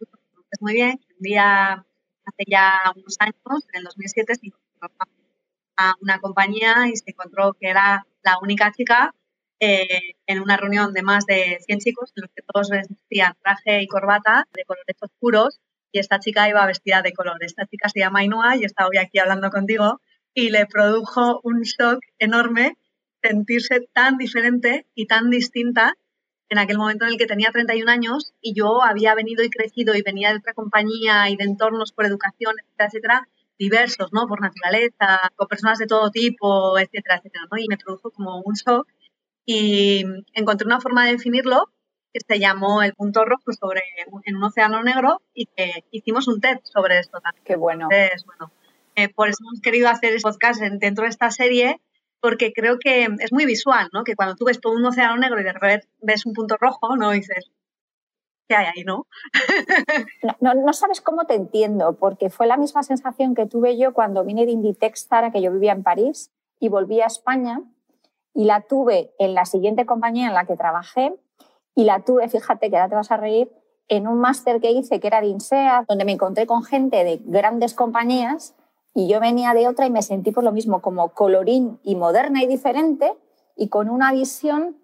muy 0.60 0.74
bien. 0.74 1.00
Un 1.18 1.22
día, 1.22 1.86
hace 2.26 2.44
ya 2.48 2.94
unos 2.96 3.16
años, 3.20 3.64
en 3.74 3.80
el 3.80 3.84
2007, 3.84 4.36
se 4.36 4.52
a 5.76 5.94
una 6.02 6.20
compañía 6.20 6.88
y 6.92 6.96
se 6.96 7.12
encontró 7.12 7.54
que 7.54 7.70
era 7.70 8.06
la 8.24 8.38
única 8.42 8.72
chica 8.72 9.14
eh, 9.60 10.16
en 10.28 10.42
una 10.42 10.58
reunión 10.58 10.94
de 10.94 11.04
más 11.04 11.26
de 11.26 11.60
100 11.66 11.80
chicos, 11.80 12.12
en 12.16 12.24
los 12.24 12.32
que 12.36 12.44
todos 12.46 12.70
vestían 12.70 13.34
traje 13.42 13.82
y 13.82 13.88
corbata 13.88 14.48
de 14.54 14.66
colores 14.66 14.98
oscuros 15.00 15.60
y 15.92 16.00
esta 16.00 16.20
chica 16.20 16.50
iba 16.50 16.66
vestida 16.66 17.02
de 17.02 17.14
color. 17.14 17.38
Esta 17.42 17.66
chica 17.66 17.88
se 17.88 18.00
llama 18.00 18.20
Ainhoa 18.20 18.58
y 18.58 18.66
está 18.66 18.88
hoy 18.88 18.98
aquí 18.98 19.20
hablando 19.20 19.50
contigo 19.50 20.02
y 20.34 20.50
le 20.50 20.66
produjo 20.66 21.40
un 21.44 21.62
shock 21.62 22.00
enorme 22.20 22.76
sentirse 23.22 23.88
tan 23.94 24.18
diferente 24.18 24.86
y 24.96 25.06
tan 25.08 25.30
distinta 25.30 25.96
en 26.50 26.58
aquel 26.58 26.78
momento 26.78 27.06
en 27.06 27.12
el 27.12 27.18
que 27.18 27.26
tenía 27.26 27.52
31 27.52 27.90
años 27.90 28.34
y 28.42 28.54
yo 28.54 28.84
había 28.84 29.16
venido 29.16 29.44
y 29.44 29.50
crecido 29.50 29.96
y 29.96 30.02
venía 30.02 30.32
de 30.32 30.38
otra 30.38 30.54
compañía 30.54 31.30
y 31.30 31.36
de 31.36 31.44
entornos 31.46 31.92
por 31.92 32.06
educación, 32.06 32.56
etcétera, 32.60 32.88
etcétera, 32.88 33.30
diversos, 33.58 34.12
¿no? 34.12 34.28
Por 34.28 34.42
naturaleza, 34.42 35.32
con 35.36 35.48
personas 35.48 35.80
de 35.80 35.88
todo 35.88 36.12
tipo, 36.12 36.78
etcétera, 36.78 37.18
etcétera, 37.18 37.46
¿no? 37.52 37.58
Y 37.58 37.68
me 37.68 37.78
produjo 37.78 38.12
como 38.12 38.42
un 38.42 38.54
shock 38.54 38.88
y 39.46 40.04
encontré 40.34 40.68
una 40.68 40.82
forma 40.82 41.06
de 41.06 41.14
definirlo 41.14 41.70
que 42.14 42.20
se 42.26 42.40
llamó 42.40 42.84
El 42.84 42.94
punto 42.94 43.26
rojo 43.26 43.52
sobre 43.52 43.82
en 44.26 44.36
un 44.36 44.44
océano 44.44 44.84
negro 44.84 45.22
y 45.34 45.48
que 45.48 45.84
hicimos 45.92 46.28
un 46.28 46.40
TED 46.40 46.60
sobre 46.64 47.00
esto 47.00 47.20
también. 47.20 47.44
Qué 47.44 47.56
bueno. 47.56 47.88
bueno 47.90 48.52
eh, 48.96 49.10
por 49.10 49.28
eso 49.28 49.38
hemos 49.42 49.62
querido 49.62 49.90
hacer 49.90 50.14
este 50.14 50.22
podcast 50.22 50.62
dentro 50.62 51.06
de 51.06 51.10
esta 51.10 51.32
serie 51.32 51.82
porque 52.24 52.54
creo 52.54 52.80
que 52.80 53.10
es 53.20 53.34
muy 53.34 53.46
visual, 53.46 53.90
¿no? 53.92 54.06
Que 54.06 54.16
cuando 54.16 54.36
tú 54.36 54.46
ves 54.46 54.62
todo 54.62 54.72
un 54.72 54.86
océano 54.86 55.18
negro 55.18 55.42
y 55.42 55.44
de 55.44 55.52
repente 55.52 55.90
ves 56.00 56.26
un 56.26 56.32
punto 56.32 56.56
rojo, 56.58 56.96
¿no? 56.96 57.12
dices, 57.12 57.52
¿qué 58.48 58.56
hay 58.56 58.68
ahí, 58.74 58.86
no? 58.86 59.08
no? 60.40 60.54
no? 60.54 60.72
sabes 60.72 61.02
cómo 61.02 61.26
te 61.26 61.36
entiendo, 61.36 61.98
porque 61.98 62.30
fue 62.30 62.48
la 62.48 62.56
misma 62.56 62.82
sensación 62.82 63.36
que 63.36 63.46
tuve 63.46 63.78
yo 63.78 63.94
cuando 63.94 64.24
vine 64.24 64.46
de 64.46 64.54
Inditex 64.54 65.10
Zara, 65.10 65.34
que 65.34 65.42
yo 65.42 65.52
vivía 65.52 65.74
en 65.74 65.84
París, 65.84 66.32
y 66.62 66.70
volví 66.70 67.02
a 67.02 67.08
España, 67.08 67.62
y 68.34 68.46
la 68.46 68.62
tuve 68.62 69.14
en 69.20 69.34
la 69.34 69.44
siguiente 69.44 69.86
compañía 69.86 70.28
en 70.28 70.34
la 70.34 70.46
que 70.46 70.56
trabajé, 70.56 71.14
y 71.76 71.84
la 71.84 72.06
tuve, 72.06 72.30
fíjate 72.30 72.70
que 72.70 72.78
ahora 72.78 72.88
te 72.88 72.96
vas 72.96 73.12
a 73.12 73.18
reír, 73.18 73.52
en 73.90 74.08
un 74.08 74.22
máster 74.22 74.62
que 74.62 74.72
hice 74.72 75.02
que 75.02 75.08
era 75.08 75.20
de 75.20 75.28
INSEA, 75.28 75.84
donde 75.90 76.06
me 76.06 76.14
encontré 76.14 76.48
con 76.48 76.64
gente 76.64 77.04
de 77.04 77.20
grandes 77.26 77.74
compañías 77.74 78.56
Y 78.94 79.08
yo 79.08 79.20
venía 79.20 79.54
de 79.54 79.68
otra 79.68 79.86
y 79.86 79.92
me 79.92 80.02
sentí 80.02 80.32
por 80.32 80.44
lo 80.44 80.52
mismo 80.52 80.82
como 80.82 81.10
colorín 81.10 81.80
y 81.84 81.96
moderna 81.96 82.44
y 82.44 82.48
diferente 82.48 83.14
y 83.56 83.70
con 83.70 83.90
una 83.90 84.12
visión 84.12 84.78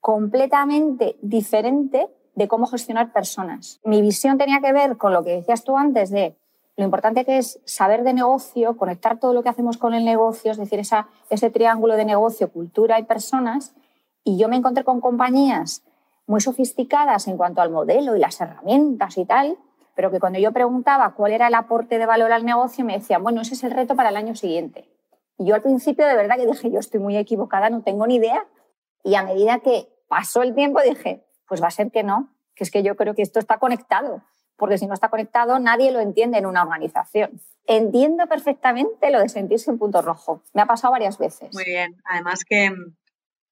completamente 0.00 1.16
diferente 1.22 2.08
de 2.34 2.48
cómo 2.48 2.66
gestionar 2.66 3.12
personas. 3.12 3.80
Mi 3.84 4.00
visión 4.00 4.38
tenía 4.38 4.60
que 4.60 4.72
ver 4.72 4.96
con 4.96 5.12
lo 5.12 5.24
que 5.24 5.32
decías 5.32 5.64
tú 5.64 5.76
antes 5.76 6.10
de 6.10 6.36
lo 6.76 6.84
importante 6.84 7.24
que 7.24 7.38
es 7.38 7.60
saber 7.64 8.04
de 8.04 8.14
negocio, 8.14 8.76
conectar 8.76 9.18
todo 9.18 9.34
lo 9.34 9.42
que 9.42 9.48
hacemos 9.48 9.78
con 9.78 9.94
el 9.94 10.04
negocio, 10.04 10.52
es 10.52 10.56
decir, 10.56 10.78
esa, 10.78 11.08
ese 11.28 11.50
triángulo 11.50 11.96
de 11.96 12.04
negocio, 12.04 12.52
cultura 12.52 13.00
y 13.00 13.02
personas. 13.02 13.74
Y 14.22 14.38
yo 14.38 14.48
me 14.48 14.54
encontré 14.54 14.84
con 14.84 15.00
compañías 15.00 15.82
muy 16.28 16.40
sofisticadas 16.40 17.26
en 17.26 17.36
cuanto 17.36 17.62
al 17.62 17.70
modelo 17.70 18.14
y 18.14 18.20
las 18.20 18.40
herramientas 18.40 19.18
y 19.18 19.24
tal, 19.24 19.58
pero 19.98 20.12
que 20.12 20.20
cuando 20.20 20.38
yo 20.38 20.52
preguntaba 20.52 21.12
cuál 21.14 21.32
era 21.32 21.48
el 21.48 21.54
aporte 21.54 21.98
de 21.98 22.06
valor 22.06 22.30
al 22.30 22.44
negocio, 22.44 22.84
me 22.84 22.92
decían, 22.92 23.20
bueno, 23.20 23.40
ese 23.40 23.54
es 23.54 23.64
el 23.64 23.72
reto 23.72 23.96
para 23.96 24.10
el 24.10 24.16
año 24.16 24.36
siguiente. 24.36 24.88
Y 25.36 25.46
yo 25.46 25.56
al 25.56 25.62
principio 25.62 26.06
de 26.06 26.14
verdad 26.14 26.36
que 26.36 26.46
dije, 26.46 26.70
yo 26.70 26.78
estoy 26.78 27.00
muy 27.00 27.16
equivocada, 27.16 27.68
no 27.68 27.82
tengo 27.82 28.06
ni 28.06 28.14
idea. 28.14 28.46
Y 29.02 29.16
a 29.16 29.24
medida 29.24 29.58
que 29.58 29.88
pasó 30.06 30.42
el 30.42 30.54
tiempo 30.54 30.80
dije, 30.82 31.24
pues 31.48 31.60
va 31.60 31.66
a 31.66 31.72
ser 31.72 31.90
que 31.90 32.04
no, 32.04 32.32
que 32.54 32.62
es 32.62 32.70
que 32.70 32.84
yo 32.84 32.94
creo 32.94 33.16
que 33.16 33.22
esto 33.22 33.40
está 33.40 33.58
conectado, 33.58 34.22
porque 34.56 34.78
si 34.78 34.86
no 34.86 34.94
está 34.94 35.08
conectado 35.08 35.58
nadie 35.58 35.90
lo 35.90 35.98
entiende 35.98 36.38
en 36.38 36.46
una 36.46 36.62
organización. 36.62 37.40
Entiendo 37.66 38.28
perfectamente 38.28 39.10
lo 39.10 39.18
de 39.18 39.28
sentirse 39.28 39.68
en 39.72 39.78
punto 39.78 40.00
rojo. 40.00 40.44
Me 40.52 40.62
ha 40.62 40.66
pasado 40.66 40.92
varias 40.92 41.18
veces. 41.18 41.52
Muy 41.52 41.64
bien. 41.64 41.96
Además 42.04 42.44
que 42.48 42.70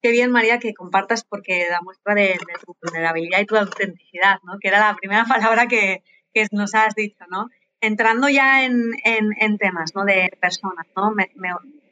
qué 0.01 0.13
bien, 0.13 0.31
María, 0.31 0.61
que 0.61 0.75
compartas 0.75 1.25
porque 1.25 1.67
da 1.69 1.81
muestra 1.83 2.15
de, 2.15 2.39
tu 2.65 2.77
vulnerabilidad 2.81 3.41
y 3.41 3.47
tu 3.47 3.57
autenticidad, 3.57 4.39
¿no? 4.45 4.61
Que 4.61 4.69
era 4.69 4.79
la 4.79 4.95
primera 4.95 5.25
palabra 5.29 5.67
que, 5.67 6.05
que 6.37 6.47
nos 6.53 6.75
has 6.75 6.95
dicho, 6.95 7.25
¿no? 7.31 7.49
Entrando 7.81 8.29
ya 8.29 8.65
en, 8.65 9.59
temas 9.59 9.95
¿no? 9.95 10.05
de 10.05 10.37
personas, 10.39 10.87
¿no? 10.95 11.11
Me, 11.13 11.31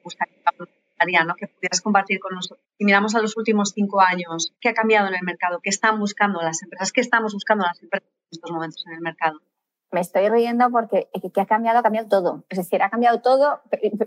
gustaría 0.03 1.25
¿no? 1.25 1.35
que 1.35 1.49
pudieras 1.49 1.81
compartir 1.81 2.21
con 2.21 2.35
nosotros. 2.35 2.63
Si 2.77 2.85
miramos 2.85 3.15
a 3.15 3.23
los 3.23 3.39
últimos 3.39 3.73
cinco 3.75 4.03
años, 4.03 4.53
¿qué 4.61 4.69
ha 4.69 4.75
cambiado 4.75 5.09
en 5.09 5.15
el 5.15 5.23
mercado? 5.23 5.61
¿Qué 5.63 5.71
están 5.71 5.99
buscando 5.99 6.43
las 6.43 6.63
empresas? 6.63 6.93
¿Qué 6.93 7.01
estamos 7.01 7.33
buscando 7.33 7.65
las 7.65 7.83
empresas 7.83 8.07
en 8.09 8.29
estos 8.33 8.51
momentos 8.51 8.85
en 8.87 8.93
el 8.93 9.01
mercado? 9.01 9.41
me 9.95 10.01
estoy 10.01 10.29
riendo 10.29 10.69
porque 10.71 11.09
que 11.33 11.41
ha 11.41 11.47
cambiado, 11.47 11.79
ha 11.79 11.83
cambiado 11.83 12.09
todo. 12.09 12.43
Es 12.49 12.59
decir, 12.59 12.83
ha 12.83 12.91
cambiado 12.91 13.21
todo, 13.21 13.61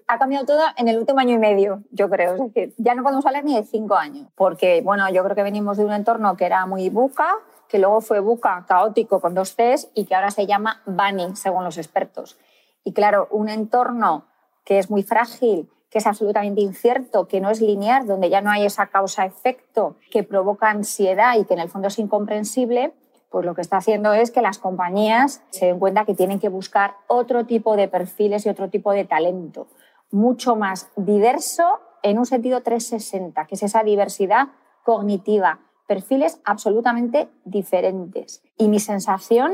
ha 0.08 0.20
cambiado 0.20 0.46
todo 0.46 0.64
en 0.76 0.90
el 0.90 0.98
último 0.98 1.20
año 1.20 1.34
y 1.34 1.38
medio, 1.40 1.82
yo 1.92 2.10
creo. 2.10 2.36
Es 2.36 2.54
decir, 2.54 2.74
ya 2.78 2.94
no 2.94 3.04
podemos 3.04 3.26
hablar 3.26 3.46
ni 3.46 3.56
de 3.56 3.64
cinco 3.64 3.96
años, 3.96 4.28
porque, 4.36 4.82
bueno, 4.84 5.10
yo 5.10 5.24
creo 5.24 5.36
que 5.36 5.44
venimos 5.44 5.78
de 5.78 5.86
un 5.86 5.94
entorno 5.94 6.36
que 6.36 6.46
era 6.46 6.66
muy 6.66 6.90
buca, 6.90 7.38
que 7.68 7.80
luego 7.80 8.02
fue 8.02 8.20
buca 8.20 8.66
caótico 8.68 9.20
con 9.20 9.34
dos 9.34 9.56
Cs 9.56 9.90
y 9.94 10.06
que 10.06 10.16
ahora 10.16 10.32
se 10.32 10.48
llama 10.48 10.82
bunny, 10.86 11.36
según 11.36 11.64
los 11.64 11.78
expertos. 11.78 12.38
Y 12.84 12.94
claro, 12.94 13.28
un 13.32 13.50
entorno 13.50 14.26
que 14.64 14.80
es 14.80 14.90
muy 14.90 15.04
frágil, 15.04 15.70
que 15.90 16.00
es 16.00 16.08
absolutamente 16.08 16.62
incierto, 16.62 17.28
que 17.28 17.40
no 17.42 17.50
es 17.50 17.62
lineal, 17.62 18.06
donde 18.06 18.30
ya 18.30 18.42
no 18.42 18.50
hay 18.50 18.66
esa 18.66 18.88
causa-efecto 18.88 19.96
que 20.12 20.24
provoca 20.24 20.70
ansiedad 20.70 21.38
y 21.38 21.46
que 21.46 21.54
en 21.54 21.62
el 21.62 21.70
fondo 21.70 21.88
es 21.88 22.00
incomprensible, 22.00 22.94
pues 23.30 23.46
lo 23.46 23.56
que 23.56 23.62
está 23.62 23.78
haciendo 23.78 24.14
es 24.14 24.32
que 24.32 24.42
las 24.42 24.58
compañías 24.58 25.42
se 25.50 25.68
den 25.68 25.80
cuenta 25.80 26.06
que 26.06 26.16
tienen 26.16 26.40
que 26.40 26.50
buscar 26.50 26.96
otro 27.08 27.46
tipo 27.46 27.76
de 27.76 27.88
perfiles 27.88 28.46
y 28.46 28.50
otro 28.50 28.70
tipo 28.70 28.92
de 28.92 29.06
talento, 29.06 29.68
mucho 30.12 30.56
más 30.56 30.90
diverso 30.96 31.80
en 32.04 32.20
un 32.20 32.26
sentido 32.26 32.62
360, 32.62 33.46
que 33.46 33.56
es 33.56 33.64
esa 33.64 33.84
diversidad 33.84 34.48
cognitiva, 34.84 35.60
perfiles 35.88 36.40
absolutamente 36.44 37.30
diferentes. 37.46 38.44
Y 38.58 38.68
mi 38.68 38.80
sensación 38.80 39.54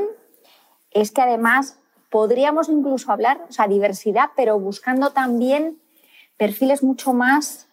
es 0.90 1.12
que 1.12 1.22
además 1.22 1.78
podríamos 2.10 2.68
incluso 2.68 3.10
hablar, 3.10 3.46
o 3.48 3.52
sea, 3.52 3.66
diversidad, 3.66 4.30
pero 4.36 4.58
buscando 4.58 5.10
también 5.10 5.80
perfiles 6.36 6.82
mucho 6.82 7.14
más 7.14 7.68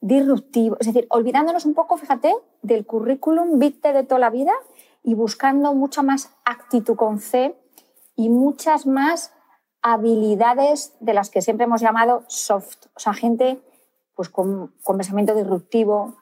disruptivos, 0.00 0.78
es 0.80 0.86
decir, 0.88 1.06
olvidándonos 1.10 1.64
un 1.64 1.74
poco, 1.74 1.96
fíjate, 1.96 2.32
del 2.62 2.86
currículum 2.86 3.58
vitae 3.58 3.92
de 3.92 4.04
toda 4.04 4.20
la 4.20 4.30
vida 4.30 4.52
y 5.02 5.14
buscando 5.14 5.74
mucha 5.74 6.02
más 6.02 6.30
actitud 6.44 6.96
con 6.96 7.18
C 7.18 7.56
y 8.14 8.28
muchas 8.28 8.86
más 8.86 9.32
habilidades 9.82 10.94
de 11.00 11.14
las 11.14 11.30
que 11.30 11.42
siempre 11.42 11.64
hemos 11.64 11.80
llamado 11.80 12.24
soft, 12.28 12.86
o 12.94 13.00
sea, 13.00 13.12
gente 13.12 13.60
pues 14.14 14.28
con, 14.28 14.74
con 14.82 14.96
pensamiento 14.96 15.34
disruptivo, 15.34 16.16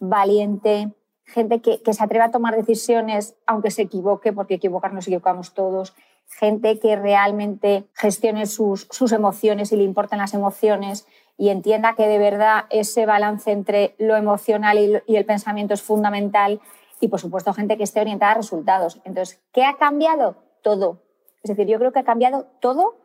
valiente, 0.00 0.94
gente 1.24 1.60
que, 1.60 1.80
se 1.92 2.02
atreve 2.02 2.24
a 2.24 2.30
tomar 2.30 2.56
decisiones 2.56 3.34
aunque 3.46 3.70
se 3.70 3.82
equivoque, 3.82 4.32
porque 4.32 4.54
equivocar 4.54 4.92
nos 4.92 5.06
equivocamos 5.06 5.54
todos, 5.54 5.94
gente 6.26 6.78
que 6.78 6.96
realmente 6.96 7.84
gestione 7.94 8.46
sus, 8.46 8.88
emociones 9.12 9.72
y 9.72 9.76
le 9.76 9.84
importen 9.84 10.18
las 10.18 10.34
emociones 10.34 11.06
y 11.36 11.48
entienda 11.48 11.94
que 11.94 12.06
de 12.06 12.18
verdad 12.18 12.64
ese 12.70 13.06
balance 13.06 13.50
entre 13.50 13.94
lo 13.98 14.16
emocional 14.16 14.78
y, 14.78 15.02
y 15.06 15.16
el 15.16 15.24
pensamiento 15.24 15.74
es 15.74 15.82
fundamental 15.82 16.60
y 17.00 17.08
por 17.08 17.20
supuesto 17.20 17.52
gente 17.52 17.76
que 17.76 17.84
esté 17.84 18.00
orientada 18.00 18.32
a 18.32 18.36
resultados. 18.36 19.00
Entonces, 19.04 19.40
¿qué 19.52 19.64
ha 19.64 19.76
cambiado? 19.76 20.36
Todo. 20.62 21.02
Es 21.42 21.48
decir, 21.48 21.66
yo 21.66 21.78
creo 21.78 21.92
que 21.92 21.98
ha 21.98 22.04
cambiado 22.04 22.46
todo 22.60 22.96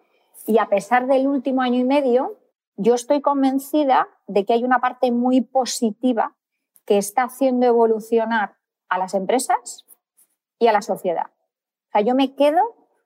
y 0.45 0.59
a 0.59 0.67
pesar 0.67 1.07
del 1.07 1.27
último 1.27 1.62
año 1.62 1.79
y 1.79 1.83
medio, 1.83 2.38
yo 2.75 2.93
estoy 2.93 3.21
convencida 3.21 4.07
de 4.27 4.45
que 4.45 4.53
hay 4.53 4.63
una 4.63 4.79
parte 4.79 5.12
muy 5.12 5.41
positiva 5.41 6.37
que 6.88 6.98
está 6.98 7.24
haciendo 7.24 7.67
evolucionar 7.67 8.56
a 8.89 8.98
las 8.98 9.13
empresas 9.13 9.86
y 10.58 10.67
a 10.67 10.72
la 10.72 10.82
sociedad. 10.82 11.27
O 11.27 11.91
sea, 11.91 12.01
yo 12.01 12.15
me 12.15 12.34
quedo 12.34 12.62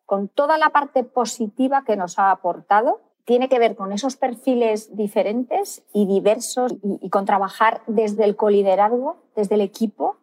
con 0.05 0.29
toda 0.29 0.57
la 0.57 0.69
parte 0.69 1.03
positiva 1.03 1.83
que 1.83 1.97
nos 1.97 2.19
ha 2.19 2.31
aportado. 2.31 3.01
Tiene 3.25 3.49
que 3.49 3.59
ver 3.59 3.75
con 3.75 3.91
esos 3.91 4.17
perfiles 4.17 4.95
diferentes 4.95 5.83
y 5.93 6.05
diversos 6.05 6.75
y, 6.83 7.09
con 7.09 7.25
trabajar 7.25 7.81
desde 7.87 8.23
el 8.23 8.35
coliderazgo, 8.35 9.17
desde 9.35 9.55
el 9.55 9.61
equipo 9.61 10.17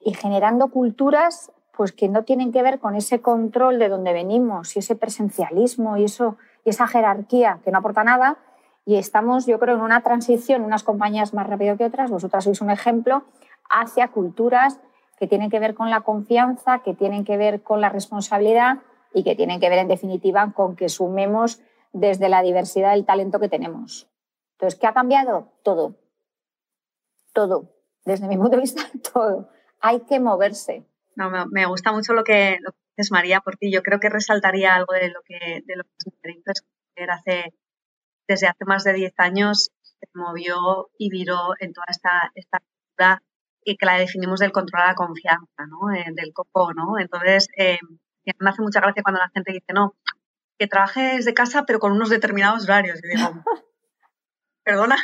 y 0.00 0.14
generando 0.14 0.68
culturas 0.68 1.52
pues 1.76 1.92
que 1.92 2.08
no 2.08 2.22
tienen 2.22 2.52
que 2.52 2.62
ver 2.62 2.78
con 2.78 2.94
ese 2.94 3.20
control 3.20 3.78
de 3.78 3.88
donde 3.88 4.12
venimos 4.12 4.76
y 4.76 4.78
ese 4.78 4.94
presencialismo 4.94 5.96
y, 5.96 6.04
eso, 6.04 6.36
y 6.64 6.70
esa 6.70 6.86
jerarquía 6.86 7.60
que 7.64 7.72
no 7.72 7.78
aporta 7.78 8.04
nada, 8.04 8.38
y 8.86 8.96
estamos, 8.96 9.46
yo 9.46 9.58
creo, 9.58 9.76
en 9.76 9.80
una 9.80 10.02
transición, 10.02 10.62
unas 10.62 10.82
compañías 10.82 11.32
más 11.32 11.46
rápido 11.46 11.76
que 11.76 11.86
otras, 11.86 12.10
vosotras 12.10 12.44
sois 12.44 12.60
un 12.60 12.70
ejemplo, 12.70 13.24
hacia 13.70 14.08
culturas 14.08 14.78
que 15.18 15.26
tienen 15.26 15.50
que 15.50 15.58
ver 15.58 15.74
con 15.74 15.90
la 15.90 16.02
confianza, 16.02 16.80
que 16.80 16.94
tienen 16.94 17.24
que 17.24 17.36
ver 17.36 17.62
con 17.62 17.80
la 17.80 17.88
responsabilidad 17.88 18.78
y 19.14 19.24
que 19.24 19.36
tienen 19.36 19.60
que 19.60 19.70
ver, 19.70 19.78
en 19.78 19.88
definitiva, 19.88 20.52
con 20.52 20.76
que 20.76 20.88
sumemos 20.88 21.62
desde 21.92 22.28
la 22.28 22.42
diversidad 22.42 22.92
del 22.92 23.06
talento 23.06 23.40
que 23.40 23.48
tenemos. 23.48 24.08
Entonces, 24.54 24.78
¿qué 24.78 24.86
ha 24.86 24.92
cambiado? 24.92 25.52
Todo. 25.62 25.96
Todo. 27.32 27.70
Desde 28.04 28.28
mi 28.28 28.36
punto 28.36 28.56
de 28.56 28.62
vista, 28.62 28.82
todo. 29.14 29.48
Hay 29.80 30.00
que 30.00 30.20
moverse. 30.20 30.84
No, 31.16 31.30
me, 31.30 31.66
gusta 31.66 31.92
mucho 31.92 32.12
lo 32.12 32.24
que, 32.24 32.58
lo 32.60 32.72
dices, 32.96 33.12
María, 33.12 33.40
porque 33.40 33.70
yo 33.70 33.82
creo 33.82 34.00
que 34.00 34.10
resaltaría 34.10 34.74
algo 34.74 34.92
de 34.92 35.08
lo 35.08 35.22
que, 35.22 35.62
de 35.64 35.76
lo 35.76 35.84
que 35.84 37.06
hace 37.08 37.54
desde 38.28 38.48
hace 38.48 38.64
más 38.64 38.84
de 38.84 38.92
10 38.92 39.12
años 39.18 39.70
se 39.82 40.06
movió 40.14 40.90
y 40.98 41.10
viró 41.10 41.54
en 41.60 41.72
toda 41.72 41.86
esta, 41.88 42.32
esta 42.34 42.60
cultura 42.60 43.22
que 43.64 43.86
la 43.86 43.98
definimos 43.98 44.40
del 44.40 44.52
control 44.52 44.82
a 44.82 44.88
la 44.88 44.94
confianza, 44.94 45.66
¿no? 45.68 45.90
Eh, 45.92 46.04
del 46.14 46.32
copo, 46.32 46.72
¿no? 46.74 46.98
Entonces, 46.98 47.48
eh, 47.56 47.78
me 48.38 48.50
hace 48.50 48.62
mucha 48.62 48.80
gracia 48.80 49.02
cuando 49.02 49.20
la 49.20 49.30
gente 49.32 49.52
dice, 49.52 49.72
no, 49.72 49.94
que 50.58 50.66
trabajes 50.66 51.24
de 51.24 51.34
casa 51.34 51.64
pero 51.66 51.78
con 51.78 51.92
unos 51.92 52.10
determinados 52.10 52.64
horarios. 52.64 53.00
Y 53.02 53.16
digo, 53.16 53.42
perdona, 54.64 54.96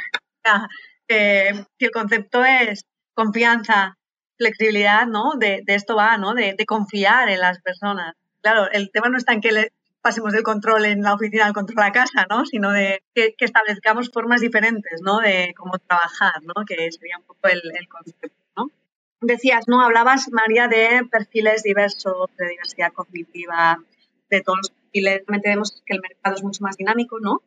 eh, 1.08 1.64
si 1.78 1.84
el 1.84 1.90
concepto 1.90 2.44
es 2.44 2.84
confianza, 3.14 3.96
flexibilidad, 4.38 5.06
¿no? 5.06 5.32
De, 5.38 5.62
de 5.64 5.74
esto 5.74 5.96
va, 5.96 6.16
¿no? 6.16 6.34
De, 6.34 6.54
de, 6.56 6.66
confiar 6.66 7.28
en 7.28 7.40
las 7.40 7.60
personas. 7.60 8.14
Claro, 8.42 8.70
el 8.70 8.90
tema 8.90 9.08
no 9.08 9.18
está 9.18 9.32
en 9.32 9.40
que 9.42 9.52
le, 9.52 9.72
pasemos 10.02 10.32
del 10.32 10.42
control 10.42 10.84
en 10.86 11.02
la 11.02 11.14
oficina 11.14 11.46
al 11.46 11.52
control 11.52 11.82
a 11.82 11.92
casa, 11.92 12.26
¿no? 12.28 12.44
Sino 12.46 12.72
de 12.72 13.02
que, 13.14 13.34
establezcamos 13.38 14.10
formas 14.10 14.40
diferentes, 14.40 15.00
¿no? 15.02 15.18
De 15.18 15.54
cómo 15.56 15.78
trabajar, 15.78 16.42
¿no? 16.42 16.64
Que 16.66 16.90
sería 16.92 17.18
un 17.18 17.24
poco 17.24 17.48
el, 17.48 17.88
concepto, 17.88 18.36
¿no? 18.56 18.70
Decías, 19.20 19.68
¿no? 19.68 19.80
Hablabas, 19.80 20.30
María, 20.30 20.68
de 20.68 21.06
perfiles 21.10 21.62
diversos, 21.62 22.30
de 22.38 22.48
diversidad 22.48 22.92
cognitiva, 22.92 23.82
de 24.30 24.40
todos 24.40 24.58
los 24.58 24.70
perfiles. 24.70 25.22
Realmente 25.26 25.48
vemos 25.50 25.82
que 25.84 25.94
el 25.94 26.00
mercado 26.00 26.36
es 26.36 26.42
mucho 26.42 26.62
más 26.62 26.76
dinámico, 26.76 27.18
¿no? 27.20 27.42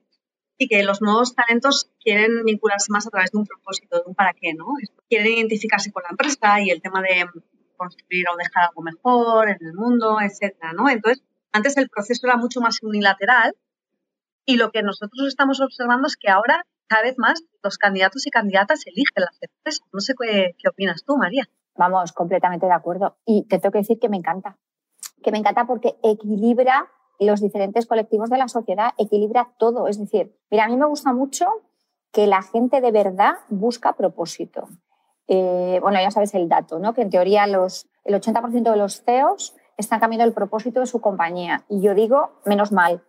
Y 0.57 0.67
que 0.67 0.83
los 0.83 1.01
nuevos 1.01 1.36
talentos 1.36 1.89
quieren 2.00 2.43
vincularse 2.45 2.91
más 2.91 3.07
a 3.07 3.10
través 3.10 3.31
de 3.31 3.39
un 3.39 3.48
propósito, 3.48 3.98
de 3.98 4.03
un 4.05 4.15
para 4.15 4.33
qué, 4.33 4.53
¿no? 4.53 4.67
Quieren 5.10 5.33
identificarse 5.33 5.91
con 5.91 6.03
la 6.03 6.10
empresa 6.12 6.62
y 6.62 6.69
el 6.69 6.81
tema 6.81 7.01
de 7.01 7.25
construir 7.75 8.25
o 8.29 8.38
dejar 8.38 8.69
algo 8.69 8.81
mejor 8.83 9.50
en 9.50 9.57
el 9.62 9.74
mundo, 9.74 10.19
etcétera, 10.22 10.74
¿no? 10.74 10.88
Entonces, 10.89 11.24
antes 11.53 11.77
el 11.77 11.88
proceso 11.88 12.27
era 12.27 12.36
mucho 12.36 12.60
más 12.60 12.79
unilateral 12.81 13.55
y 14.45 14.57
lo 14.57 14.72
que 14.72 14.83
nosotros 14.83 15.27
estamos 15.27 15.62
observando 15.62 16.07
es 16.07 16.17
que 16.17 16.29
ahora 16.29 16.65
cada 16.88 17.03
vez 17.03 17.15
más 17.17 17.43
los 17.63 17.77
candidatos 17.77 18.27
y 18.27 18.29
candidatas 18.29 18.86
eligen 18.86 19.24
las 19.24 19.38
empresas. 19.39 19.81
No 19.93 20.00
sé 20.01 20.13
qué, 20.19 20.55
opinas 20.69 21.03
tú, 21.05 21.15
María. 21.15 21.48
Vamos, 21.75 22.12
completamente 22.12 22.65
de 22.65 22.74
acuerdo. 22.74 23.17
Y 23.25 23.43
te 23.48 23.60
tengo 23.60 23.72
que 23.72 23.79
decir 23.79 24.00
que 24.00 24.10
me 24.10 24.17
encanta. 24.17 24.57
Que 25.24 25.31
me 25.31 25.38
encanta 25.38 25.65
porque 25.65 25.95
equilibra 26.03 26.88
los 27.19 27.39
diferentes 27.39 27.86
colectivos 27.86 28.29
de 28.29 28.38
la 28.38 28.48
sociedad, 28.48 28.91
equilibra 28.98 29.50
todo. 29.57 29.88
Es 29.88 29.98
decir, 29.98 30.36
mira, 30.51 30.65
a 30.65 30.67
mí 30.67 30.75
me 30.75 30.86
gusta 30.86 31.13
mucho 31.13 31.45
que 32.12 32.27
la 32.27 32.41
gente 32.41 32.81
de 32.81 32.91
verdad 32.91 33.36
busca 33.50 33.93
propósito. 33.93 34.67
Eh, 35.27 35.79
bueno, 35.81 36.00
ya 36.01 36.12
sabes 36.12 36.33
el 36.33 36.50
dato, 36.50 36.79
¿no? 36.79 36.93
Que 36.93 37.01
en 37.01 37.10
teoría 37.10 37.48
los, 37.48 37.88
el 38.03 38.13
80% 38.15 38.72
de 38.72 38.77
los 38.77 39.01
CEOs 39.03 39.55
están 39.77 39.99
cambiando 39.99 40.25
el 40.25 40.33
propósito 40.33 40.79
de 40.79 40.85
su 40.85 41.01
compañía. 41.01 41.63
Y 41.69 41.81
yo 41.81 41.93
digo, 41.95 42.31
menos 42.45 42.71
mal, 42.71 43.03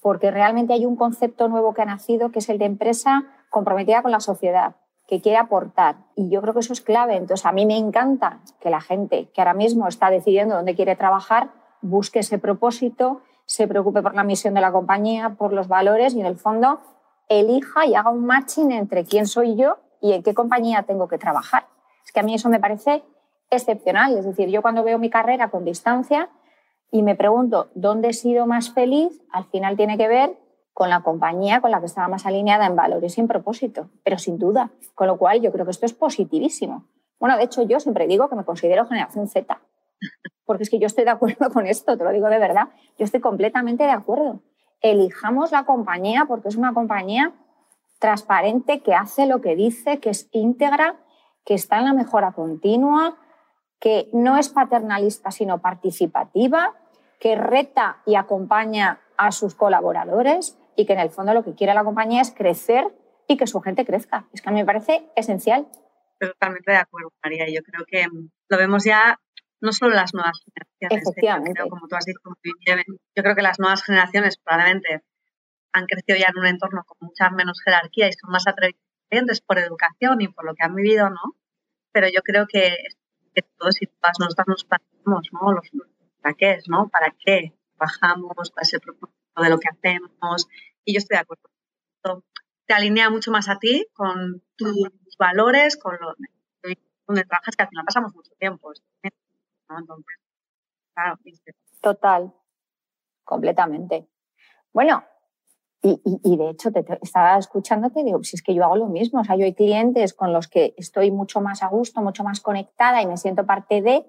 porque 0.00 0.30
realmente 0.30 0.72
hay 0.72 0.86
un 0.86 0.96
concepto 0.96 1.48
nuevo 1.48 1.74
que 1.74 1.82
ha 1.82 1.86
nacido, 1.86 2.30
que 2.30 2.38
es 2.38 2.48
el 2.48 2.58
de 2.58 2.64
empresa 2.64 3.24
comprometida 3.50 4.02
con 4.02 4.10
la 4.10 4.20
sociedad, 4.20 4.76
que 5.06 5.20
quiere 5.20 5.38
aportar. 5.38 5.96
Y 6.14 6.30
yo 6.30 6.40
creo 6.40 6.54
que 6.54 6.60
eso 6.60 6.72
es 6.72 6.80
clave. 6.80 7.16
Entonces, 7.16 7.44
a 7.44 7.52
mí 7.52 7.66
me 7.66 7.76
encanta 7.76 8.40
que 8.60 8.70
la 8.70 8.80
gente 8.80 9.28
que 9.34 9.40
ahora 9.40 9.54
mismo 9.54 9.88
está 9.88 10.10
decidiendo 10.10 10.54
dónde 10.54 10.74
quiere 10.74 10.96
trabajar 10.96 11.50
busque 11.82 12.20
ese 12.20 12.38
propósito, 12.38 13.22
se 13.46 13.66
preocupe 13.66 14.02
por 14.02 14.14
la 14.14 14.24
misión 14.24 14.54
de 14.54 14.60
la 14.60 14.72
compañía, 14.72 15.30
por 15.30 15.52
los 15.52 15.68
valores 15.68 16.14
y 16.14 16.20
en 16.20 16.26
el 16.26 16.36
fondo 16.36 16.80
elija 17.28 17.86
y 17.86 17.94
haga 17.94 18.10
un 18.10 18.24
matching 18.24 18.72
entre 18.72 19.04
quién 19.04 19.26
soy 19.26 19.56
yo 19.56 19.78
y 20.00 20.12
en 20.12 20.22
qué 20.22 20.34
compañía 20.34 20.82
tengo 20.82 21.08
que 21.08 21.18
trabajar. 21.18 21.66
Es 22.04 22.12
que 22.12 22.20
a 22.20 22.22
mí 22.22 22.34
eso 22.34 22.48
me 22.48 22.60
parece 22.60 23.02
excepcional. 23.50 24.16
Es 24.16 24.24
decir, 24.24 24.48
yo 24.48 24.62
cuando 24.62 24.82
veo 24.82 24.98
mi 24.98 25.10
carrera 25.10 25.50
con 25.50 25.64
distancia 25.64 26.30
y 26.90 27.02
me 27.02 27.14
pregunto 27.14 27.70
dónde 27.74 28.08
he 28.08 28.12
sido 28.12 28.46
más 28.46 28.72
feliz, 28.72 29.22
al 29.32 29.44
final 29.46 29.76
tiene 29.76 29.98
que 29.98 30.08
ver 30.08 30.38
con 30.72 30.88
la 30.88 31.02
compañía 31.02 31.60
con 31.60 31.70
la 31.70 31.80
que 31.80 31.86
estaba 31.86 32.08
más 32.08 32.26
alineada 32.26 32.66
en 32.66 32.76
valores 32.76 33.18
y 33.18 33.20
en 33.20 33.28
propósito, 33.28 33.90
pero 34.02 34.18
sin 34.18 34.38
duda. 34.38 34.70
Con 34.94 35.08
lo 35.08 35.18
cual 35.18 35.40
yo 35.40 35.52
creo 35.52 35.64
que 35.64 35.72
esto 35.72 35.86
es 35.86 35.92
positivísimo. 35.92 36.86
Bueno, 37.18 37.36
de 37.36 37.44
hecho 37.44 37.62
yo 37.62 37.80
siempre 37.80 38.06
digo 38.06 38.28
que 38.28 38.36
me 38.36 38.44
considero 38.44 38.86
generación 38.86 39.28
Z, 39.28 39.60
porque 40.46 40.62
es 40.62 40.70
que 40.70 40.78
yo 40.78 40.86
estoy 40.86 41.04
de 41.04 41.10
acuerdo 41.10 41.50
con 41.52 41.66
esto, 41.66 41.98
te 41.98 42.04
lo 42.04 42.10
digo 42.12 42.28
de 42.28 42.38
verdad, 42.38 42.68
yo 42.96 43.04
estoy 43.04 43.20
completamente 43.20 43.84
de 43.84 43.90
acuerdo. 43.90 44.40
Elijamos 44.80 45.52
la 45.52 45.64
compañía 45.64 46.24
porque 46.26 46.48
es 46.48 46.56
una 46.56 46.72
compañía 46.72 47.34
transparente, 47.98 48.80
que 48.80 48.94
hace 48.94 49.26
lo 49.26 49.42
que 49.42 49.54
dice, 49.54 50.00
que 50.00 50.08
es 50.08 50.30
íntegra, 50.32 50.96
que 51.44 51.52
está 51.52 51.78
en 51.78 51.84
la 51.84 51.92
mejora 51.92 52.32
continua, 52.32 53.18
que 53.80 54.08
no 54.12 54.36
es 54.36 54.50
paternalista 54.50 55.30
sino 55.30 55.60
participativa, 55.60 56.74
que 57.18 57.34
reta 57.34 58.02
y 58.06 58.14
acompaña 58.14 59.00
a 59.16 59.32
sus 59.32 59.54
colaboradores 59.54 60.58
y 60.76 60.86
que 60.86 60.92
en 60.92 61.00
el 61.00 61.10
fondo 61.10 61.34
lo 61.34 61.44
que 61.44 61.54
quiere 61.54 61.74
la 61.74 61.84
compañía 61.84 62.22
es 62.22 62.30
crecer 62.30 62.86
y 63.26 63.36
que 63.36 63.46
su 63.46 63.60
gente 63.60 63.84
crezca. 63.84 64.26
Es 64.32 64.42
que 64.42 64.48
a 64.48 64.52
mí 64.52 64.60
me 64.60 64.66
parece 64.66 65.08
esencial. 65.16 65.68
Totalmente 66.18 66.72
de 66.72 66.78
acuerdo, 66.78 67.12
María. 67.22 67.46
Yo 67.48 67.62
creo 67.62 67.84
que 67.86 68.06
lo 68.48 68.58
vemos 68.58 68.84
ya 68.84 69.18
no 69.60 69.72
solo 69.72 69.94
las 69.94 70.14
nuevas 70.14 70.40
generaciones. 70.44 71.02
Efectivamente. 71.02 71.62
como 71.68 71.86
tú 71.86 71.96
has 71.96 72.04
dicho, 72.04 72.20
yo 72.24 73.22
creo 73.22 73.34
que 73.34 73.42
las 73.42 73.58
nuevas 73.58 73.82
generaciones 73.82 74.38
probablemente 74.38 75.02
han 75.72 75.86
crecido 75.86 76.18
ya 76.18 76.28
en 76.28 76.38
un 76.38 76.46
entorno 76.46 76.82
con 76.84 76.96
mucha 77.00 77.30
menos 77.30 77.60
jerarquía 77.64 78.08
y 78.08 78.12
son 78.12 78.30
más 78.30 78.46
atrevidos 78.46 79.40
por 79.46 79.58
educación 79.58 80.20
y 80.20 80.28
por 80.28 80.44
lo 80.44 80.54
que 80.54 80.64
han 80.64 80.74
vivido, 80.74 81.10
¿no? 81.10 81.36
Pero 81.92 82.08
yo 82.08 82.22
creo 82.22 82.46
que 82.46 82.76
todos 83.42 83.80
y 83.82 83.86
todas 83.86 84.18
nos 84.46 84.64
planteamos, 84.64 85.28
¿no? 85.32 85.52
Los, 85.52 85.70
¿Para 86.20 86.34
qué 86.34 86.52
es, 86.52 86.68
no? 86.68 86.88
¿Para 86.88 87.14
qué 87.18 87.54
trabajamos? 87.76 88.50
¿Cuál 88.50 88.62
es 88.62 88.74
el 88.74 88.80
propósito 88.80 89.42
de 89.42 89.50
lo 89.50 89.58
que 89.58 89.68
hacemos? 89.68 90.48
Y 90.84 90.94
yo 90.94 90.98
estoy 90.98 91.16
de 91.16 91.20
acuerdo. 91.20 91.50
Te 92.66 92.74
alinea 92.74 93.10
mucho 93.10 93.30
más 93.30 93.48
a 93.48 93.58
ti, 93.58 93.86
con 93.92 94.42
tus 94.56 94.90
valores, 95.18 95.76
con 95.76 95.96
lo 96.00 96.14
donde 97.06 97.24
trabajas, 97.24 97.56
que 97.56 97.62
al 97.62 97.68
final 97.68 97.84
pasamos 97.84 98.14
mucho 98.14 98.32
tiempo. 98.38 98.72
Entonces, 99.72 100.04
claro, 100.94 101.18
Total, 101.80 102.32
completamente. 103.24 104.08
Bueno, 104.72 105.04
y, 105.82 106.36
de 106.36 106.50
hecho, 106.50 106.70
te, 106.72 106.84
estaba 107.00 107.38
escuchándote 107.38 108.00
y 108.00 108.04
digo, 108.04 108.22
si 108.22 108.36
es 108.36 108.42
que 108.42 108.54
yo 108.54 108.64
hago 108.64 108.76
lo 108.76 108.86
mismo. 108.86 109.20
O 109.20 109.24
sea, 109.24 109.36
yo 109.36 109.44
hay 109.44 109.54
clientes 109.54 110.12
con 110.12 110.32
los 110.32 110.46
que 110.46 110.74
estoy 110.76 111.10
mucho 111.10 111.40
más 111.40 111.62
a 111.62 111.68
gusto, 111.68 112.02
mucho 112.02 112.22
más 112.22 112.40
conectada 112.40 113.00
y 113.00 113.06
me 113.06 113.16
siento 113.16 113.46
parte 113.46 113.80
de, 113.80 114.04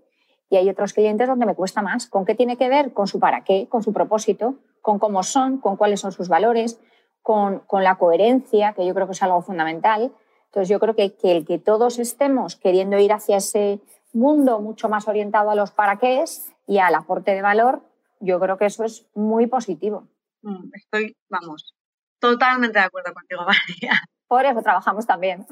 y 0.50 0.58
hay 0.58 0.70
otros 0.70 0.92
clientes 0.92 1.28
donde 1.28 1.46
me 1.46 1.56
cuesta 1.56 1.82
más. 1.82 2.08
¿Con 2.08 2.26
qué 2.26 2.36
tiene 2.36 2.58
que 2.58 2.68
ver? 2.68 2.92
Con 2.92 3.08
su 3.08 3.20
para 3.20 3.46
qué, 3.46 3.68
con 3.70 3.84
su 3.84 3.94
propósito, 3.94 4.56
con 4.82 5.00
cómo 5.00 5.24
son, 5.24 5.60
con 5.60 5.78
cuáles 5.78 6.02
son 6.02 6.12
sus 6.12 6.28
valores, 6.28 6.80
con, 7.22 7.60
con 7.60 7.86
la 7.86 7.96
coherencia, 7.96 8.74
que 8.74 8.86
yo 8.86 8.94
creo 8.94 9.08
que 9.08 9.14
es 9.14 9.24
algo 9.24 9.42
fundamental. 9.42 10.12
Entonces, 10.48 10.68
yo 10.68 10.80
creo 10.82 10.94
que, 10.94 11.16
que 11.16 11.32
el 11.32 11.46
que 11.46 11.58
todos 11.58 12.00
estemos 12.00 12.58
queriendo 12.58 13.00
ir 13.00 13.14
hacia 13.14 13.38
ese 13.38 13.80
mundo 14.12 14.60
mucho 14.60 14.90
más 14.90 15.08
orientado 15.08 15.52
a 15.52 15.56
los 15.56 15.72
para 15.72 15.98
qué 16.00 16.22
y 16.68 16.80
al 16.80 16.96
aporte 16.96 17.34
de 17.34 17.42
valor, 17.42 17.82
yo 18.20 18.40
creo 18.42 18.58
que 18.58 18.66
eso 18.66 18.84
es 18.84 19.08
muy 19.16 19.48
positivo. 19.48 20.04
Mm, 20.42 20.70
estoy, 20.74 21.16
vamos, 21.30 21.74
totalmente 22.20 22.80
de 22.80 22.86
acuerdo 22.86 23.14
contigo, 23.14 23.42
María. 23.46 24.02
Por 24.28 24.46
eso 24.46 24.62
trabajamos 24.62 25.06
también. 25.06 25.46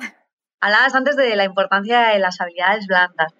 Hablabas 0.62 0.95
antes 0.95 1.15
de 1.15 1.36
la 1.36 1.45
importancia 1.45 2.10
de 2.10 2.19
las 2.19 2.41
habilidades 2.41 2.88
blandas, 2.88 3.34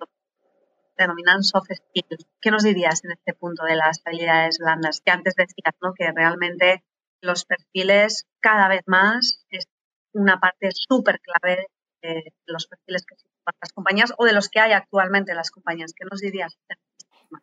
denominan 0.98 1.44
soft 1.44 1.72
skills. 1.74 2.28
¿Qué 2.42 2.52
nos 2.52 2.64
dirías 2.64 3.04
en 3.04 3.12
este 3.12 3.34
punto 3.34 3.64
de 3.64 3.76
las 3.76 4.02
habilidades 4.06 4.58
blandas? 4.60 5.02
Que 5.04 5.12
antes 5.12 5.36
decías 5.36 5.76
¿no? 5.82 5.94
que 5.94 6.12
realmente 6.12 6.84
los 7.22 7.46
perfiles 7.46 8.28
cada 8.40 8.68
vez 8.68 8.82
más 8.86 9.46
es 9.50 9.68
una 10.14 10.40
parte 10.40 10.70
súper 10.72 11.20
clave 11.20 11.68
de 12.02 12.34
los 12.46 12.68
perfiles 12.68 13.06
que 13.06 13.16
para 13.44 13.58
las 13.62 13.74
compañías 13.74 14.14
o 14.18 14.26
de 14.26 14.34
los 14.34 14.50
que 14.50 14.60
hay 14.60 14.74
actualmente 14.74 15.32
en 15.32 15.38
las 15.38 15.52
compañías. 15.52 15.94
¿Qué 15.94 16.06
nos 16.10 16.20
dirías? 16.20 16.58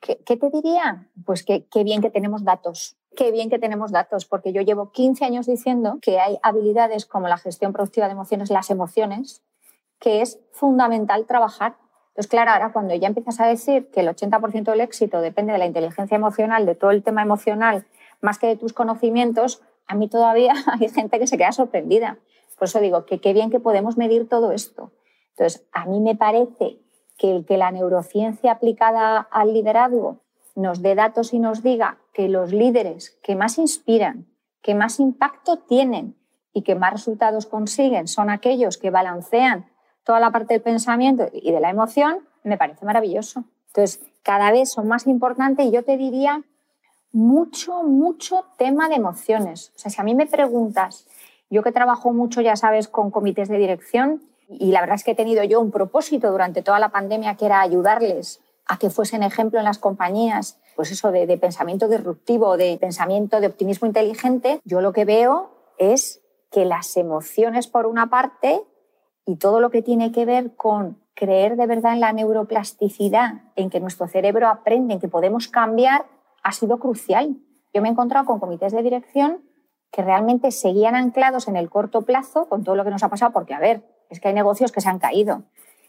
¿Qué, 0.01 0.37
te 0.37 0.51
diría? 0.51 1.09
Pues 1.25 1.45
que 1.45 1.67
qué 1.71 1.85
bien 1.85 2.03
que 2.03 2.11
tenemos 2.11 2.45
datos 2.45 2.97
qué 3.17 3.33
bien 3.33 3.51
que 3.51 3.59
tenemos 3.59 3.91
datos, 3.91 4.27
porque 4.27 4.53
yo 4.53 4.63
llevo 4.63 4.93
15 4.93 5.25
años 5.25 5.47
diciendo 5.47 5.99
que 6.01 6.21
hay 6.21 6.39
habilidades 6.43 7.07
como 7.07 7.27
la 7.27 7.39
gestión 7.39 7.73
productiva 7.73 8.07
de 8.07 8.13
emociones, 8.13 8.51
las 8.51 8.71
emociones, 8.71 9.43
que 9.99 10.21
es 10.23 10.39
fundamental 10.53 11.27
trabajar. 11.27 11.77
Entonces, 12.09 12.29
claro, 12.29 12.53
ahora 12.53 12.73
cuando 12.73 12.95
ya 12.95 13.09
empiezas 13.09 13.41
a 13.41 13.47
decir 13.47 13.91
que 13.91 14.01
el 14.01 14.09
80% 14.09 14.65
del 14.65 14.81
éxito 14.81 15.21
depende 15.21 15.53
de 15.53 15.59
la 15.59 15.67
inteligencia 15.67 16.15
emocional, 16.15 16.67
de 16.67 16.75
todo 16.75 16.93
el 16.93 17.03
tema 17.03 17.23
emocional, 17.23 17.87
más 18.21 18.39
que 18.39 18.47
de 18.47 18.57
tus 18.57 18.73
conocimientos, 18.73 19.63
a 19.87 19.95
mí 19.95 20.09
todavía 20.09 20.55
hay 20.81 20.89
gente 20.89 21.19
que 21.19 21.27
se 21.27 21.37
queda 21.37 21.53
sorprendida. 21.53 22.19
Por 22.59 22.69
eso 22.69 22.81
digo 22.81 23.05
que 23.05 23.21
qué 23.21 23.33
bien 23.33 23.51
que 23.51 23.61
podemos 23.61 23.97
medir 23.97 24.29
todo 24.29 24.53
esto. 24.53 24.93
Entonces, 25.31 25.67
a 25.73 25.85
mí 25.87 26.01
me 26.01 26.15
parece 26.15 26.79
que, 27.19 27.45
que 27.47 27.57
la 27.59 27.71
neurociencia 27.71 28.53
aplicada 28.53 29.29
al 29.31 29.53
liderazgo 29.53 30.21
nos 30.57 30.83
dé 30.83 30.95
datos 30.95 31.33
y 31.33 31.39
nos 31.39 31.63
diga 31.63 31.99
que 32.13 32.29
los 32.29 32.53
líderes 32.53 33.17
que 33.23 33.37
más 33.37 33.59
inspiran, 33.59 34.27
que 34.63 34.75
más 34.75 34.99
impacto 34.99 35.59
tienen 35.59 36.17
y 36.53 36.63
que 36.63 36.75
más 36.75 36.93
resultados 36.93 37.47
consiguen 37.47 38.09
son 38.09 38.31
aquellos 38.31 38.79
que 38.79 38.91
balancean 38.91 39.67
toda 40.03 40.19
la 40.19 40.33
parte 40.33 40.55
del 40.55 40.63
pensamiento 40.63 41.29
y 41.33 41.53
de 41.53 41.61
la 41.61 41.71
emoción, 41.71 42.21
me 42.43 42.57
parece 42.57 42.85
maravilloso. 42.85 43.45
Entonces, 43.69 44.05
cada 44.23 44.51
vez 44.51 44.73
son 44.73 44.89
más 44.89 45.07
importantes 45.07 45.67
y 45.67 45.71
yo 45.71 45.85
te 45.85 45.97
diría 45.97 46.43
mucho, 47.13 47.83
mucho 47.83 48.45
tema 48.57 48.89
de 48.89 48.95
emociones. 48.95 49.73
O 49.77 49.79
sea, 49.79 49.91
si 49.91 50.01
a 50.01 50.05
mí 50.05 50.15
me 50.15 50.27
preguntas, 50.27 51.07
yo 51.51 51.63
que 51.63 51.73
trabajo 51.73 52.13
mucho, 52.13 52.41
ya 52.41 52.57
sabes, 52.57 52.89
con 52.89 53.11
comités 53.11 53.49
de 53.49 53.59
dirección, 53.59 54.23
y 54.49 54.71
la 54.73 54.81
verdad 54.81 54.97
es 54.97 55.05
que 55.05 55.11
he 55.11 55.17
tenido 55.17 55.45
yo 55.45 55.61
un 55.61 55.71
propósito 55.71 56.31
durante 56.31 56.63
toda 56.63 56.79
la 56.79 56.91
pandemia 56.91 57.35
que 57.35 57.47
era 57.47 57.61
ayudarles 57.61 58.41
a 58.67 58.79
que 58.79 58.91
fuesen 58.91 59.23
ejemplo 59.23 59.59
en 59.59 59.65
las 59.65 59.79
compañías, 59.79 60.61
pues 60.75 60.91
eso 60.91 61.13
de, 61.13 61.39
pensamiento 61.39 61.89
disruptivo, 61.89 62.57
de 62.57 62.77
pensamiento 62.79 63.41
de 63.41 63.47
optimismo 63.47 63.87
inteligente, 63.87 64.61
yo 64.65 64.81
lo 64.81 64.93
que 64.93 65.05
veo 65.05 65.51
es 65.79 66.21
que 66.51 66.65
las 66.65 66.97
emociones 66.97 67.67
por 67.69 67.87
una 67.87 68.09
parte 68.11 68.63
y 69.25 69.37
todo 69.37 69.61
lo 69.61 69.71
que 69.71 69.83
tiene 69.83 70.13
que 70.13 70.25
ver 70.25 70.55
con 70.57 70.99
creer 71.15 71.57
de 71.57 71.67
verdad 71.67 71.95
en 71.95 72.01
la 72.01 72.13
neuroplasticidad, 72.13 73.43
en 73.55 73.71
que 73.71 73.81
nuestro 73.81 74.07
cerebro 74.07 74.49
aprende, 74.49 74.95
en 74.95 75.01
que 75.01 75.09
podemos 75.09 75.49
cambiar, 75.49 76.05
ha 76.43 76.53
sido 76.53 76.79
crucial. 76.79 77.37
Yo 77.73 77.83
me 77.83 77.89
he 77.89 77.93
encontrado 77.93 78.27
con 78.27 78.39
comités 78.39 78.73
de 78.73 78.83
dirección 78.83 79.43
que 79.91 80.03
realmente 80.03 80.51
seguían 80.51 80.95
anclados 80.95 81.49
en 81.49 81.57
el 81.57 81.71
corto 81.71 82.03
plazo 82.03 82.49
con 82.49 82.65
todo 82.65 82.77
lo 82.77 82.85
que 82.85 82.91
nos 82.91 83.03
ha 83.03 83.09
pasado, 83.09 83.33
porque, 83.33 83.55
a 83.55 83.61
ver, 83.61 83.83
es 84.11 84.21
que 84.21 84.29
hay 84.29 84.35
negocios 84.35 84.73
que 84.73 84.81
se 84.81 84.89
han 84.89 84.99
caído, 84.99 85.45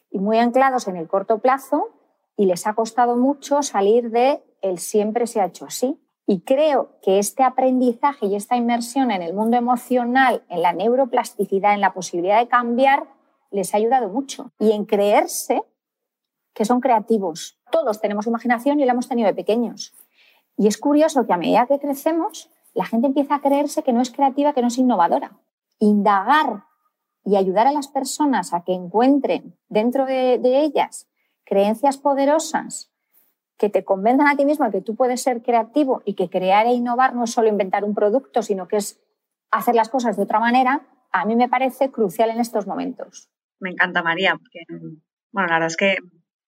y 0.09 0.19
muy 0.19 0.37
anclados 0.37 0.87
en 0.87 0.95
el 0.95 1.07
corto 1.07 1.39
plazo 1.39 1.89
y 2.37 2.45
les 2.45 2.67
ha 2.67 2.75
costado 2.75 3.17
mucho 3.17 3.63
salir 3.63 4.11
de 4.11 4.43
el 4.61 4.77
siempre 4.77 5.27
se 5.27 5.41
ha 5.41 5.47
hecho 5.47 5.65
así. 5.65 5.99
Y 6.27 6.41
creo 6.41 6.99
que 7.01 7.19
este 7.19 7.43
aprendizaje 7.43 8.27
y 8.27 8.35
esta 8.35 8.55
inmersión 8.55 9.11
en 9.11 9.21
el 9.21 9.33
mundo 9.33 9.57
emocional, 9.57 10.43
en 10.49 10.61
la 10.61 10.73
neuroplasticidad, 10.73 11.73
en 11.73 11.81
la 11.81 11.93
posibilidad 11.93 12.39
de 12.39 12.47
cambiar, 12.47 13.07
les 13.49 13.73
ha 13.73 13.77
ayudado 13.77 14.09
mucho. 14.09 14.51
Y 14.59 14.71
en 14.71 14.85
creerse 14.85 15.63
que 16.53 16.65
son 16.65 16.79
creativos. 16.79 17.59
Todos 17.71 18.01
tenemos 18.01 18.27
imaginación 18.27 18.79
y 18.79 18.85
la 18.85 18.91
hemos 18.91 19.07
tenido 19.07 19.27
de 19.27 19.33
pequeños. 19.33 19.93
Y 20.57 20.67
es 20.67 20.77
curioso 20.77 21.25
que 21.25 21.33
a 21.33 21.37
medida 21.37 21.65
que 21.65 21.79
crecemos, 21.79 22.49
la 22.73 22.85
gente 22.85 23.07
empieza 23.07 23.35
a 23.35 23.41
creerse 23.41 23.83
que 23.83 23.93
no 23.93 24.01
es 24.01 24.11
creativa, 24.11 24.53
que 24.53 24.61
no 24.61 24.67
es 24.67 24.77
innovadora. 24.77 25.37
Indagar 25.79 26.65
y 27.23 27.35
ayudar 27.35 27.67
a 27.67 27.71
las 27.71 27.87
personas 27.87 28.53
a 28.53 28.63
que 28.63 28.73
encuentren 28.73 29.55
dentro 29.69 30.05
de, 30.05 30.39
de 30.39 30.61
ellas 30.61 31.07
creencias 31.47 31.97
poderosas 31.97 32.91
que 33.57 33.69
te 33.69 33.83
convenzan 33.83 34.27
a 34.27 34.35
ti 34.35 34.45
mismo 34.45 34.69
que 34.69 34.81
tú 34.81 34.95
puedes 34.95 35.23
ser 35.23 35.41
creativo 35.41 36.03
y 36.05 36.13
que 36.13 36.29
crear 36.29 36.67
e 36.67 36.73
innovar 36.73 37.15
no 37.15 37.23
es 37.23 37.31
solo 37.31 37.47
inventar 37.47 37.83
un 37.83 37.95
producto, 37.95 38.43
sino 38.43 38.67
que 38.67 38.77
es 38.77 38.99
hacer 39.49 39.73
las 39.73 39.89
cosas 39.89 40.17
de 40.17 40.23
otra 40.23 40.39
manera, 40.39 40.85
a 41.11 41.25
mí 41.25 41.35
me 41.35 41.49
parece 41.49 41.89
crucial 41.89 42.29
en 42.29 42.39
estos 42.39 42.67
momentos. 42.67 43.29
Me 43.59 43.71
encanta, 43.71 44.03
María, 44.03 44.35
porque 44.35 44.59
bueno, 45.31 45.47
la 45.47 45.55
verdad 45.55 45.67
es 45.67 45.77
que 45.77 45.97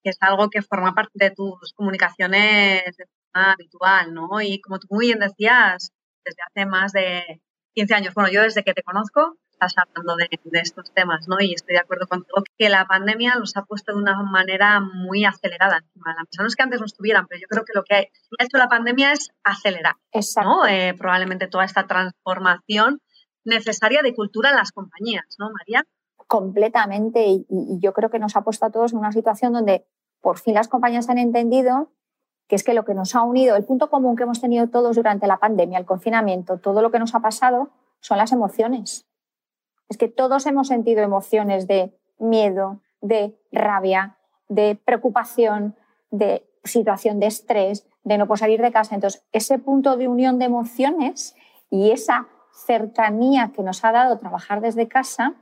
es 0.04 0.18
algo 0.22 0.50
que 0.50 0.62
forma 0.62 0.94
parte 0.94 1.12
de 1.16 1.32
tus 1.32 1.74
comunicaciones 1.74 2.84
de 2.98 3.06
forma 3.06 3.54
habitual, 3.54 4.14
¿no? 4.14 4.42
Y 4.42 4.60
como 4.62 4.80
tú 4.80 4.88
muy 4.92 5.08
bien 5.08 5.20
decías, 5.20 5.92
desde 6.24 6.42
hace 6.48 6.66
más 6.66 6.92
de 6.92 7.42
15 7.74 7.94
años, 7.96 8.14
bueno, 8.14 8.30
yo 8.30 8.44
desde 8.44 8.64
que 8.64 8.74
te 8.74 8.84
conozco, 8.84 9.38
estás 9.60 9.76
hablando 9.78 10.16
de, 10.16 10.30
estos 10.60 10.92
temas, 10.94 11.28
¿no? 11.28 11.38
Y 11.40 11.54
estoy 11.54 11.74
de 11.74 11.82
acuerdo 11.82 12.08
contigo 12.08 12.44
que 12.58 12.70
la 12.70 12.86
pandemia 12.86 13.36
los 13.36 13.56
ha 13.58 13.64
puesto 13.64 13.92
de 13.92 14.00
una 14.00 14.22
manera 14.24 14.80
muy 14.80 15.26
acelerada 15.26 15.78
encima 15.78 16.12
de 16.12 16.16
la 16.16 16.24
mesa. 16.24 16.42
No 16.42 16.48
es 16.48 16.56
que 16.56 16.64
antes 16.64 16.80
no 16.80 16.86
estuvieran, 16.86 17.28
pero 17.28 17.42
yo 17.42 17.48
creo 17.48 17.66
que 17.66 17.74
lo 17.76 17.84
que 17.84 17.96
ha 17.96 18.44
hecho 18.44 18.58
la 18.58 18.70
pandemia 18.70 19.12
es 19.12 19.32
acelerar, 19.44 19.96
¿no? 20.44 20.66
Eh, 20.66 20.94
probablemente 20.98 21.48
toda 21.48 21.66
esta 21.66 21.88
transformación 21.88 23.02
necesaria 23.44 24.02
de 24.02 24.16
cultura 24.16 24.52
en 24.52 24.56
las 24.56 24.72
compañías, 24.72 25.26
¿no, 25.38 25.52
María? 25.52 25.86
Completamente. 26.16 27.26
Y, 27.28 27.46
y 27.50 27.80
yo 27.80 27.94
creo 27.94 28.10
que 28.10 28.20
nos 28.20 28.36
ha 28.36 28.44
puesto 28.44 28.66
a 28.66 28.72
todos 28.72 28.94
en 28.94 29.00
una 29.00 29.12
situación 29.12 29.54
donde 29.54 29.86
por 30.22 30.38
fin 30.38 30.54
las 30.54 30.68
compañías 30.68 31.10
han 31.10 31.18
entendido 31.18 31.92
que 32.48 32.56
es 32.56 32.64
que 32.64 32.74
lo 32.74 32.84
que 32.84 32.96
nos 32.96 33.14
ha 33.16 33.22
unido, 33.22 33.56
el 33.56 33.64
punto 33.64 33.92
común 33.92 34.16
que 34.16 34.24
hemos 34.24 34.42
tenido 34.42 34.68
todos 34.70 34.96
durante 34.96 35.28
la 35.28 35.38
pandemia, 35.38 35.78
el 35.78 35.86
confinamiento, 35.86 36.58
todo 36.58 36.82
lo 36.82 36.90
que 36.90 36.98
nos 36.98 37.14
ha 37.14 37.20
pasado, 37.20 37.70
son 38.00 38.18
las 38.18 38.32
emociones. 38.32 39.06
Es 39.90 39.98
que 39.98 40.08
todos 40.08 40.46
hemos 40.46 40.68
sentido 40.68 41.02
emociones 41.02 41.68
de 41.68 41.94
miedo, 42.20 42.82
de 43.02 43.38
rabia, 43.52 44.18
de 44.48 44.76
preocupación, 44.76 45.76
de 46.12 46.46
situación 46.64 47.20
de 47.20 47.28
estrés, 47.28 47.88
de 48.04 48.18
no 48.18 48.28
poder 48.28 48.40
salir 48.40 48.62
de 48.62 48.72
casa. 48.72 48.96
Entonces, 48.96 49.24
ese 49.32 49.60
punto 49.60 49.98
de 49.98 50.08
unión 50.08 50.40
de 50.40 50.46
emociones 50.46 51.36
y 51.70 51.92
esa 51.92 52.28
cercanía 52.66 53.52
que 53.56 53.64
nos 53.64 53.84
ha 53.84 53.92
dado 53.92 54.18
trabajar 54.18 54.62
desde 54.62 54.88
casa, 54.88 55.36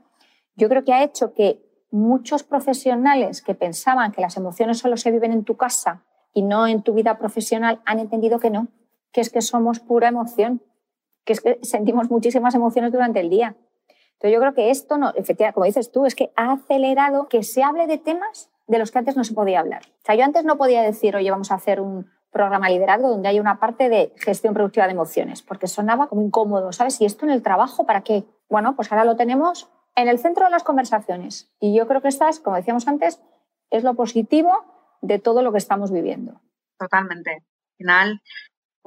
yo 0.56 0.68
creo 0.68 0.84
que 0.84 0.92
ha 0.92 1.02
hecho 1.02 1.34
que 1.34 1.62
muchos 1.90 2.42
profesionales 2.42 3.42
que 3.42 3.54
pensaban 3.54 4.12
que 4.12 4.20
las 4.20 4.36
emociones 4.36 4.78
solo 4.78 4.96
se 4.96 5.10
viven 5.10 5.32
en 5.32 5.44
tu 5.44 5.56
casa 5.56 6.04
y 6.34 6.42
no 6.42 6.66
en 6.66 6.82
tu 6.82 6.94
vida 6.94 7.18
profesional 7.18 7.80
han 7.84 7.98
entendido 7.98 8.38
que 8.38 8.50
no, 8.50 8.68
que 9.12 9.20
es 9.20 9.30
que 9.30 9.40
somos 9.40 9.80
pura 9.80 10.08
emoción, 10.08 10.62
que 11.24 11.32
es 11.32 11.40
que 11.40 11.58
sentimos 11.62 12.10
muchísimas 12.10 12.54
emociones 12.54 12.92
durante 12.92 13.20
el 13.20 13.30
día. 13.30 13.56
Entonces 14.18 14.34
yo 14.34 14.40
creo 14.40 14.54
que 14.54 14.70
esto, 14.70 14.98
no, 14.98 15.10
efectivamente, 15.14 15.54
como 15.54 15.66
dices 15.66 15.92
tú, 15.92 16.04
es 16.04 16.16
que 16.16 16.32
ha 16.34 16.50
acelerado 16.52 17.28
que 17.28 17.44
se 17.44 17.62
hable 17.62 17.86
de 17.86 17.98
temas 17.98 18.50
de 18.66 18.80
los 18.80 18.90
que 18.90 18.98
antes 18.98 19.16
no 19.16 19.22
se 19.22 19.32
podía 19.32 19.60
hablar. 19.60 19.82
O 19.86 20.04
sea, 20.04 20.16
yo 20.16 20.24
antes 20.24 20.44
no 20.44 20.58
podía 20.58 20.82
decir, 20.82 21.14
oye, 21.14 21.30
vamos 21.30 21.52
a 21.52 21.54
hacer 21.54 21.80
un 21.80 22.10
programa 22.32 22.68
liderazgo 22.68 23.08
donde 23.08 23.28
hay 23.28 23.38
una 23.38 23.60
parte 23.60 23.88
de 23.88 24.12
gestión 24.16 24.54
productiva 24.54 24.86
de 24.86 24.92
emociones, 24.92 25.42
porque 25.42 25.68
sonaba 25.68 26.08
como 26.08 26.22
incómodo, 26.22 26.72
¿sabes? 26.72 27.00
¿Y 27.00 27.04
esto 27.04 27.26
en 27.26 27.30
el 27.30 27.42
trabajo 27.42 27.86
para 27.86 28.02
qué? 28.02 28.24
Bueno, 28.50 28.74
pues 28.74 28.90
ahora 28.90 29.04
lo 29.04 29.16
tenemos 29.16 29.70
en 29.94 30.08
el 30.08 30.18
centro 30.18 30.44
de 30.44 30.50
las 30.50 30.64
conversaciones. 30.64 31.52
Y 31.60 31.76
yo 31.76 31.86
creo 31.86 32.02
que 32.02 32.08
estas, 32.08 32.40
como 32.40 32.56
decíamos 32.56 32.88
antes, 32.88 33.20
es 33.70 33.84
lo 33.84 33.94
positivo 33.94 34.50
de 35.00 35.20
todo 35.20 35.42
lo 35.42 35.52
que 35.52 35.58
estamos 35.58 35.92
viviendo. 35.92 36.40
Totalmente. 36.76 37.30
Al 37.32 37.76
final, 37.76 38.20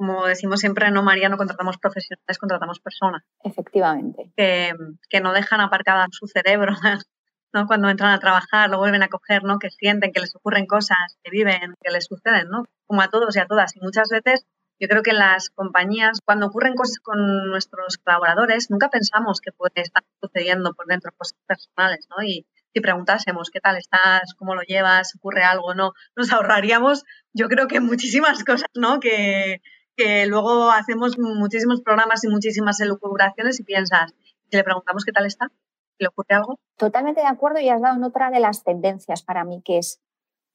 como 0.02 0.26
decimos 0.26 0.58
siempre, 0.58 0.90
no, 0.90 1.04
María, 1.04 1.28
no 1.28 1.36
contratamos 1.36 1.78
profesionales, 1.78 2.36
contratamos 2.36 2.80
personas. 2.80 3.22
Efectivamente. 3.44 4.32
Que, 4.36 4.74
que 5.08 5.20
no 5.20 5.32
dejan 5.32 5.60
aparcada 5.60 6.08
su 6.10 6.26
cerebro, 6.26 6.72
¿no? 7.52 7.68
Cuando 7.68 7.88
entran 7.88 8.10
a 8.10 8.18
trabajar, 8.18 8.68
lo 8.68 8.78
vuelven 8.78 9.04
a 9.04 9.08
coger, 9.08 9.44
¿no? 9.44 9.60
Que 9.60 9.70
sienten, 9.70 10.12
que 10.12 10.18
les 10.18 10.34
ocurren 10.34 10.66
cosas, 10.66 11.16
que 11.22 11.30
viven, 11.30 11.76
que 11.80 11.92
les 11.92 12.06
suceden, 12.06 12.48
¿no? 12.48 12.64
Como 12.88 13.00
a 13.00 13.10
todos 13.10 13.36
y 13.36 13.38
a 13.38 13.46
todas. 13.46 13.76
Y 13.76 13.80
muchas 13.80 14.08
veces 14.08 14.44
yo 14.80 14.88
creo 14.88 15.04
que 15.04 15.12
las 15.12 15.50
compañías, 15.50 16.18
cuando 16.24 16.46
ocurren 16.46 16.74
cosas 16.74 16.98
con 16.98 17.48
nuestros 17.48 17.98
colaboradores, 17.98 18.68
nunca 18.68 18.88
pensamos 18.88 19.40
que 19.40 19.52
puede 19.52 19.82
estar 19.82 20.02
sucediendo 20.20 20.74
por 20.74 20.86
dentro 20.86 21.12
cosas 21.16 21.38
personales, 21.46 22.08
¿no? 22.10 22.24
Y 22.24 22.44
si 22.74 22.80
preguntásemos 22.80 23.50
qué 23.52 23.60
tal 23.60 23.76
estás, 23.76 24.34
cómo 24.36 24.56
lo 24.56 24.62
llevas, 24.62 25.14
ocurre 25.14 25.44
algo, 25.44 25.76
no, 25.76 25.92
nos 26.16 26.32
ahorraríamos, 26.32 27.04
yo 27.32 27.46
creo 27.46 27.68
que 27.68 27.78
muchísimas 27.78 28.42
cosas, 28.44 28.66
¿no? 28.74 28.98
Que, 28.98 29.60
que 29.96 30.26
luego 30.26 30.70
hacemos 30.70 31.18
muchísimos 31.18 31.82
programas 31.82 32.24
y 32.24 32.28
muchísimas 32.28 32.80
elucubraciones 32.80 33.60
y 33.60 33.64
piensas, 33.64 34.14
si 34.50 34.56
le 34.56 34.64
preguntamos 34.64 35.04
qué 35.04 35.12
tal 35.12 35.26
está, 35.26 35.50
¿le 35.98 36.08
ocurre 36.08 36.34
algo? 36.34 36.58
Totalmente 36.76 37.20
de 37.20 37.26
acuerdo 37.26 37.60
y 37.60 37.68
has 37.68 37.80
dado 37.80 37.96
en 37.96 38.04
otra 38.04 38.30
de 38.30 38.40
las 38.40 38.64
tendencias 38.64 39.22
para 39.22 39.44
mí, 39.44 39.62
que 39.64 39.78
es 39.78 40.00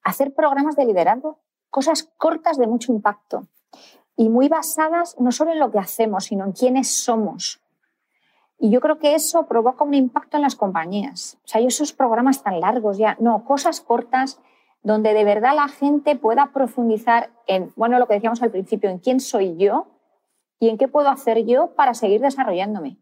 hacer 0.03 0.33
programas 0.33 0.75
de 0.75 0.85
liderazgo, 0.85 1.39
cosas 1.69 2.09
cortas 2.17 2.57
de 2.57 2.67
mucho 2.67 2.91
impacto 2.91 3.47
y 4.15 4.29
muy 4.29 4.49
basadas 4.49 5.15
no 5.19 5.31
solo 5.31 5.51
en 5.51 5.59
lo 5.59 5.71
que 5.71 5.79
hacemos, 5.79 6.25
sino 6.25 6.45
en 6.45 6.51
quiénes 6.51 7.03
somos. 7.03 7.61
Y 8.59 8.71
yo 8.71 8.81
creo 8.81 8.97
que 8.97 9.13
eso 9.13 9.45
provoca 9.45 9.83
un 9.83 9.93
impacto 9.93 10.37
en 10.37 10.43
las 10.43 10.55
compañías. 10.55 11.37
O 11.45 11.47
sea, 11.47 11.61
esos 11.61 11.93
programas 11.93 12.41
tan 12.41 12.59
largos 12.59 12.97
ya, 12.97 13.15
no, 13.19 13.43
cosas 13.45 13.81
cortas 13.81 14.39
donde 14.87 15.13
de 15.13 15.25
verdad 15.25 15.53
la 15.53 15.67
gente 15.67 16.15
pueda 16.15 16.53
profundizar 16.53 17.29
en, 17.45 17.73
bueno, 17.75 17.99
lo 17.99 18.07
que 18.07 18.13
decíamos 18.13 18.41
al 18.41 18.51
principio, 18.51 18.89
en 18.89 18.99
quién 18.99 19.19
soy 19.19 19.57
yo 19.57 19.87
y 20.61 20.69
en 20.69 20.77
qué 20.77 20.87
puedo 20.87 21.09
hacer 21.09 21.45
yo 21.45 21.75
para 21.75 21.93
seguir 21.93 22.21
desarrollándome. 22.21 22.97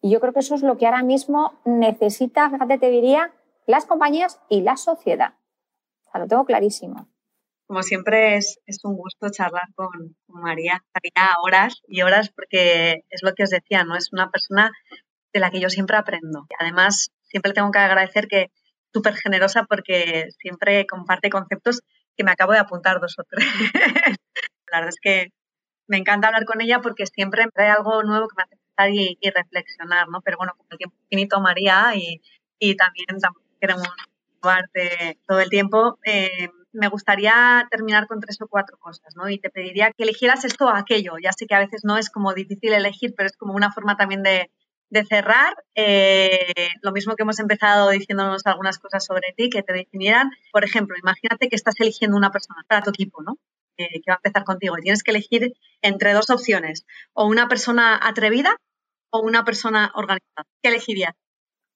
Y 0.00 0.10
yo 0.10 0.20
creo 0.20 0.32
que 0.32 0.40
eso 0.40 0.54
es 0.54 0.62
lo 0.62 0.78
que 0.78 0.86
ahora 0.86 1.02
mismo 1.02 1.60
necesita, 1.66 2.48
fíjate, 2.48 2.78
te 2.78 2.88
diría, 2.88 3.34
las 3.66 3.84
compañías 3.84 4.40
y 4.48 4.62
la 4.62 4.78
sociedad. 4.78 5.34
O 6.06 6.10
sea, 6.10 6.22
lo 6.22 6.28
tengo 6.28 6.46
clarísimo. 6.46 7.10
Como 7.66 7.82
siempre 7.82 8.36
es, 8.36 8.58
es 8.64 8.82
un 8.84 8.96
gusto 8.96 9.28
charlar 9.30 9.68
con, 9.74 10.16
María. 10.28 10.82
Estaría 10.86 11.34
horas 11.44 11.82
y 11.86 12.00
horas 12.00 12.30
porque 12.30 13.04
es 13.10 13.22
lo 13.22 13.34
que 13.34 13.42
os 13.42 13.50
decía, 13.50 13.84
¿no? 13.84 13.96
Es 13.96 14.14
una 14.14 14.30
persona 14.30 14.70
de 15.34 15.40
la 15.40 15.50
que 15.50 15.60
yo 15.60 15.68
siempre 15.68 15.98
aprendo. 15.98 16.46
Además, 16.58 17.10
siempre 17.24 17.52
tengo 17.52 17.70
que 17.70 17.80
agradecer 17.80 18.28
que 18.28 18.50
súper 18.92 19.14
generosa 19.16 19.64
porque 19.64 20.28
siempre 20.38 20.86
comparte 20.86 21.30
conceptos 21.30 21.82
que 22.16 22.24
me 22.24 22.32
acabo 22.32 22.52
de 22.52 22.58
apuntar 22.58 23.00
dos 23.00 23.16
o 23.18 23.24
tres. 23.24 23.46
la 24.70 24.80
verdad 24.80 24.88
es 24.88 25.00
que 25.00 25.28
me 25.86 25.96
encanta 25.96 26.28
hablar 26.28 26.44
con 26.44 26.60
ella 26.60 26.80
porque 26.80 27.06
siempre 27.06 27.46
trae 27.54 27.70
algo 27.70 28.02
nuevo 28.02 28.28
que 28.28 28.34
me 28.36 28.42
hace 28.42 28.56
pensar 28.56 28.90
y, 28.90 29.18
reflexionar, 29.30 30.08
¿no? 30.08 30.20
Pero 30.20 30.36
bueno, 30.36 30.52
con 30.56 30.66
el 30.70 30.78
tiempo 30.78 30.96
finito, 31.08 31.40
María, 31.40 31.92
y, 31.94 32.20
y 32.58 32.76
también, 32.76 33.06
queremos 33.60 33.88
llevarte 34.42 35.18
todo 35.26 35.40
el 35.40 35.48
tiempo, 35.48 35.98
eh, 36.04 36.48
me 36.72 36.88
gustaría 36.88 37.66
terminar 37.70 38.06
con 38.06 38.20
tres 38.20 38.40
o 38.42 38.48
cuatro 38.48 38.78
cosas, 38.78 39.16
¿no? 39.16 39.28
Y 39.28 39.38
te 39.38 39.50
pediría 39.50 39.90
que 39.92 40.04
eligieras 40.04 40.44
esto 40.44 40.66
o 40.66 40.68
aquello. 40.68 41.14
Ya 41.22 41.32
sé 41.32 41.46
que 41.46 41.54
a 41.54 41.60
veces 41.60 41.82
no 41.84 41.96
es 41.96 42.10
como 42.10 42.34
difícil 42.34 42.72
elegir, 42.72 43.14
pero 43.16 43.26
es 43.26 43.36
como 43.36 43.54
una 43.54 43.72
forma 43.72 43.96
también 43.96 44.22
de, 44.22 44.50
de 44.90 45.04
cerrar, 45.04 45.54
eh, 45.74 46.70
lo 46.82 46.92
mismo 46.92 47.14
que 47.14 47.22
hemos 47.22 47.38
empezado 47.38 47.90
diciéndonos 47.90 48.46
algunas 48.46 48.78
cosas 48.78 49.04
sobre 49.04 49.32
ti, 49.36 49.50
que 49.50 49.62
te 49.62 49.72
definieran. 49.72 50.30
Por 50.52 50.64
ejemplo, 50.64 50.96
imagínate 50.98 51.48
que 51.48 51.56
estás 51.56 51.74
eligiendo 51.78 52.16
una 52.16 52.30
persona 52.30 52.62
para 52.68 52.82
tu 52.82 52.90
equipo, 52.90 53.22
¿no? 53.22 53.36
Que 53.76 54.02
va 54.08 54.14
a 54.14 54.20
empezar 54.24 54.44
contigo 54.44 54.76
y 54.78 54.82
tienes 54.82 55.02
que 55.02 55.12
elegir 55.12 55.54
entre 55.82 56.12
dos 56.12 56.30
opciones, 56.30 56.84
o 57.12 57.26
una 57.26 57.48
persona 57.48 57.98
atrevida 58.02 58.56
o 59.10 59.20
una 59.20 59.44
persona 59.44 59.92
organizada. 59.94 60.46
¿Qué 60.62 60.68
elegirías? 60.70 61.14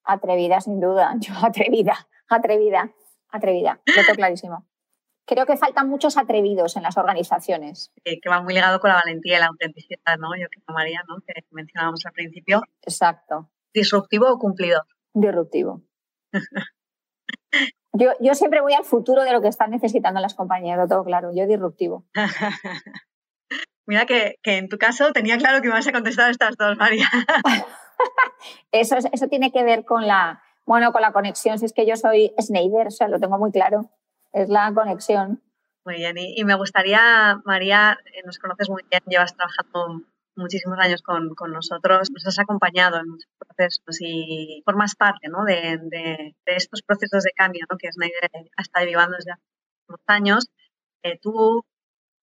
Atrevida, 0.03 0.59
sin 0.59 0.81
duda. 0.81 1.15
Yo 1.19 1.33
atrevida, 1.41 2.07
atrevida, 2.27 2.91
atrevida. 3.29 3.81
Lo 3.85 4.03
tengo 4.03 4.15
clarísimo 4.15 4.67
creo 5.25 5.45
que 5.45 5.57
faltan 5.57 5.87
muchos 5.89 6.17
atrevidos 6.17 6.75
en 6.75 6.83
las 6.83 6.97
organizaciones. 6.97 7.91
que 8.03 8.29
va 8.29 8.41
muy 8.41 8.53
ligado 8.53 8.79
con 8.79 8.89
la 8.89 8.95
valentía 8.95 9.37
y 9.37 9.39
la 9.39 9.47
autenticidad, 9.47 10.17
¿no? 10.19 10.29
Yo 10.35 10.47
creo, 10.49 10.63
María, 10.75 11.01
¿no? 11.07 11.17
Que 11.25 11.33
mencionábamos 11.51 12.05
al 12.05 12.13
principio. 12.13 12.61
Exacto. 12.81 13.49
¿Disruptivo 13.73 14.29
o 14.29 14.37
cumplido? 14.37 14.81
Disruptivo. 15.13 15.81
yo, 17.93 18.11
yo 18.19 18.35
siempre 18.35 18.61
voy 18.61 18.73
al 18.73 18.85
futuro 18.85 19.23
de 19.23 19.31
lo 19.31 19.41
que 19.41 19.47
están 19.47 19.71
necesitando 19.71 20.19
las 20.19 20.35
compañías, 20.35 20.77
lo 20.77 20.87
tengo 20.87 21.03
claro. 21.03 21.31
Yo 21.33 21.47
disruptivo. 21.47 22.05
Mira 23.85 24.05
que, 24.05 24.39
que, 24.41 24.57
en 24.57 24.69
tu 24.69 24.77
caso 24.77 25.11
tenía 25.11 25.37
claro 25.37 25.61
que 25.61 25.67
ibas 25.67 25.87
a 25.87 25.91
contestar 25.91 26.31
estas 26.31 26.55
dos, 26.55 26.77
María. 26.77 27.05
eso, 28.71 28.95
eso 29.11 29.27
tiene 29.27 29.51
que 29.51 29.63
ver 29.63 29.83
con 29.83 30.07
la, 30.07 30.41
bueno, 30.65 30.93
con 30.93 31.01
la 31.01 31.11
conexión. 31.11 31.59
Si 31.59 31.65
es 31.65 31.73
que 31.73 31.85
yo 31.85 31.97
soy 31.97 32.33
Schneider, 32.39 32.87
o 32.87 32.91
sea, 32.91 33.09
lo 33.09 33.19
tengo 33.19 33.37
muy 33.37 33.51
claro 33.51 33.89
es 34.33 34.49
la 34.49 34.73
conexión. 34.73 35.41
Muy 35.85 35.95
bien, 35.95 36.15
y, 36.17 36.43
me 36.43 36.55
gustaría, 36.55 37.41
María, 37.45 37.97
eh, 38.05 38.21
nos 38.25 38.39
conoces 38.39 38.69
muy 38.69 38.83
bien, 38.89 39.03
llevas 39.05 39.35
trabajando 39.35 40.01
muchísimos 40.35 40.79
años 40.79 41.01
con, 41.01 41.35
nosotros, 41.51 42.09
nos 42.09 42.27
has 42.27 42.39
acompañado 42.39 42.97
en 42.99 43.09
muchos 43.09 43.29
procesos 43.37 44.01
y 44.01 44.61
formas 44.65 44.95
parte 44.95 45.27
¿no? 45.27 45.43
de, 45.43 46.33
estos 46.45 46.81
procesos 46.81 47.23
de 47.23 47.31
cambio 47.31 47.65
¿no? 47.69 47.77
que 47.77 47.91
Snyder 47.91 48.31
ha 48.55 48.61
estado 48.61 48.85
vivando 48.85 49.17
desde 49.17 49.33
hace 49.33 49.43
unos 49.87 50.01
años. 50.07 50.47
Eh, 51.03 51.19
tú, 51.21 51.63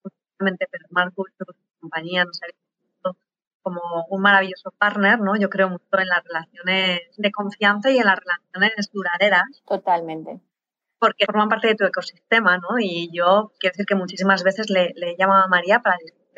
justamente, 0.03 0.67
Pedro 0.71 0.87
Marco, 0.91 1.25
tu 1.37 1.45
compañía 1.81 2.25
nos 2.25 2.41
ha 2.43 2.47
visto 2.47 3.17
como 3.61 4.07
un 4.09 4.23
maravilloso 4.23 4.71
partner, 4.79 5.21
¿no? 5.21 5.37
Yo 5.37 5.51
creo 5.51 5.69
mucho 5.69 5.85
en 5.99 6.07
las 6.07 6.25
relaciones 6.25 7.01
de 7.17 7.31
confianza 7.33 7.91
y 7.91 7.99
en 7.99 8.07
las 8.07 8.19
relaciones 8.19 8.91
duraderas. 8.93 9.63
Totalmente 9.67 10.41
porque 10.99 11.27
forman 11.27 11.49
parte 11.49 11.69
de 11.69 11.75
tu 11.75 11.85
ecosistema, 11.85 12.59
¿no? 12.59 12.79
Y 12.79 13.11
yo 13.13 13.53
quiero 13.59 13.73
decir 13.73 13.87
que 13.87 13.95
muchísimas 13.95 14.43
veces 14.43 14.71
le, 14.71 14.93
le 14.97 15.17
a 15.21 15.47
María 15.49 15.81
para 15.81 15.97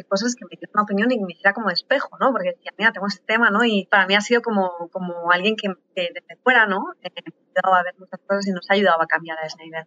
cosas 0.08 0.34
que 0.34 0.44
me 0.44 0.50
dieran 0.50 0.70
una 0.74 0.82
opinión 0.82 1.10
y 1.10 1.18
que 1.18 1.24
me 1.24 1.32
hiciera 1.32 1.52
como 1.52 1.70
espejo, 1.70 2.16
¿no? 2.18 2.32
Porque 2.32 2.50
decía, 2.50 2.72
mira, 2.78 2.92
tengo 2.92 3.06
este 3.06 3.24
tema, 3.24 3.50
¿no? 3.50 3.64
Y 3.64 3.86
para 3.86 4.06
mí 4.06 4.14
ha 4.14 4.20
sido 4.20 4.42
como, 4.42 4.88
como 4.92 5.30
alguien 5.30 5.56
que, 5.56 5.68
desde 5.94 6.36
fuera, 6.42 6.66
¿no? 6.66 6.92
Eh, 7.02 7.10
me 7.14 7.22
ha 7.32 7.58
ayudado 7.58 7.74
a 7.74 7.82
ver 7.82 7.94
muchas 7.98 8.20
cosas 8.26 8.46
y 8.46 8.52
nos 8.52 8.70
ha 8.70 8.74
ayudado 8.74 9.02
a 9.02 9.06
cambiar 9.06 9.38
a 9.38 9.48
Snyder. 9.48 9.86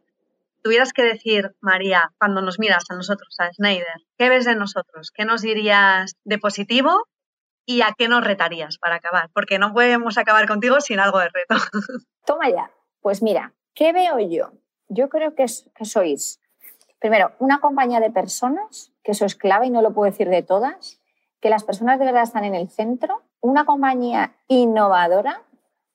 Tuvieras 0.62 0.94
que 0.94 1.04
decir, 1.04 1.56
María, 1.60 2.12
cuando 2.18 2.42
nos 2.42 2.60
miras 2.60 2.86
a 2.90 2.96
nosotros, 2.96 3.36
a 3.40 3.52
Snyder, 3.52 4.02
¿qué 4.18 4.30
ves 4.30 4.46
de 4.46 4.56
nosotros? 4.56 5.12
¿Qué 5.14 5.26
nos 5.26 5.42
dirías 5.42 6.16
de 6.24 6.38
positivo 6.38 7.06
y 7.66 7.82
a 7.82 7.94
qué 7.98 8.08
nos 8.08 8.24
retarías 8.24 8.78
para 8.78 8.96
acabar? 8.96 9.30
Porque 9.34 9.60
no 9.60 9.74
podemos 9.74 10.18
acabar 10.18 10.48
contigo 10.48 10.80
sin 10.80 11.00
algo 11.00 11.20
de 11.20 11.30
reto. 11.30 11.56
Toma 12.26 12.50
ya. 12.50 12.72
Pues 13.02 13.22
mira, 13.22 13.54
¿qué 13.74 13.92
veo 13.92 14.20
yo? 14.20 14.54
Yo 14.94 15.10
creo 15.10 15.36
que, 15.36 15.46
que 15.76 15.86
sois, 15.86 16.40
primero, 17.00 17.32
una 17.40 17.60
compañía 17.60 18.00
de 18.00 18.12
personas, 18.12 18.92
que 19.04 19.12
eso 19.12 19.26
es 19.26 19.36
clave 19.36 19.68
y 19.68 19.70
no 19.70 19.82
lo 19.82 19.94
puedo 19.94 20.10
decir 20.10 20.30
de 20.30 20.44
todas, 20.44 21.00
que 21.42 21.50
las 21.50 21.64
personas 21.64 22.00
de 22.00 22.06
verdad 22.06 22.24
están 22.24 22.46
en 22.46 22.56
el 22.56 22.70
centro, 22.70 23.22
una 23.42 23.66
compañía 23.66 24.36
innovadora, 24.48 25.42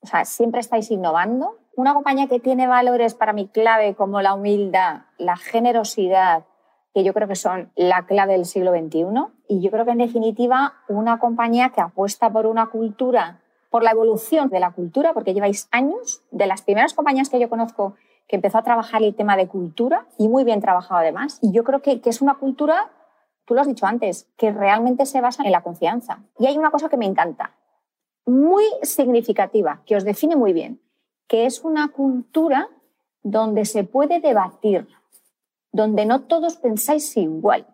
o 0.00 0.06
sea, 0.06 0.24
siempre 0.24 0.60
estáis 0.60 0.90
innovando, 0.90 1.58
una 1.76 1.94
compañía 1.94 2.26
que 2.26 2.40
tiene 2.40 2.66
valores 2.66 3.14
para 3.14 3.32
mí 3.32 3.48
clave 3.48 3.94
como 3.94 4.20
la 4.20 4.34
humildad, 4.34 5.02
la 5.16 5.36
generosidad, 5.36 6.44
que 6.92 7.04
yo 7.04 7.14
creo 7.14 7.28
que 7.28 7.36
son 7.36 7.70
la 7.76 8.06
clave 8.06 8.32
del 8.32 8.46
siglo 8.46 8.72
XXI. 8.72 9.06
Y 9.48 9.60
yo 9.60 9.70
creo 9.70 9.84
que 9.84 9.92
en 9.92 9.98
definitiva 9.98 10.74
una 10.88 11.18
compañía 11.18 11.70
que 11.70 11.80
apuesta 11.80 12.30
por 12.30 12.46
una 12.46 12.66
cultura, 12.66 13.40
por 13.70 13.82
la 13.82 13.92
evolución 13.92 14.48
de 14.48 14.60
la 14.60 14.72
cultura, 14.72 15.12
porque 15.12 15.34
lleváis 15.34 15.68
años, 15.70 16.22
de 16.30 16.46
las 16.46 16.62
primeras 16.62 16.94
compañías 16.94 17.28
que 17.28 17.38
yo 17.38 17.48
conozco 17.48 17.94
que 18.28 18.36
empezó 18.36 18.58
a 18.58 18.62
trabajar 18.62 19.02
el 19.02 19.14
tema 19.14 19.36
de 19.36 19.48
cultura 19.48 20.06
y 20.18 20.28
muy 20.28 20.44
bien 20.44 20.60
trabajado 20.60 21.00
además. 21.00 21.38
Y 21.42 21.50
yo 21.50 21.64
creo 21.64 21.82
que, 21.82 22.00
que 22.00 22.10
es 22.10 22.22
una 22.22 22.34
cultura, 22.34 22.92
tú 23.46 23.54
lo 23.54 23.62
has 23.62 23.66
dicho 23.66 23.86
antes, 23.86 24.28
que 24.36 24.52
realmente 24.52 25.06
se 25.06 25.20
basa 25.20 25.42
en 25.44 25.52
la 25.52 25.62
confianza. 25.62 26.20
Y 26.38 26.46
hay 26.46 26.56
una 26.58 26.70
cosa 26.70 26.88
que 26.88 26.96
me 26.96 27.06
encanta, 27.06 27.54
muy 28.26 28.64
significativa, 28.82 29.80
que 29.86 29.96
os 29.96 30.04
define 30.04 30.36
muy 30.36 30.52
bien 30.52 30.80
que 31.28 31.46
es 31.46 31.62
una 31.62 31.88
cultura 31.88 32.68
donde 33.22 33.66
se 33.66 33.84
puede 33.84 34.18
debatir, 34.18 34.88
donde 35.70 36.06
no 36.06 36.22
todos 36.22 36.56
pensáis 36.56 37.16
igual. 37.16 37.66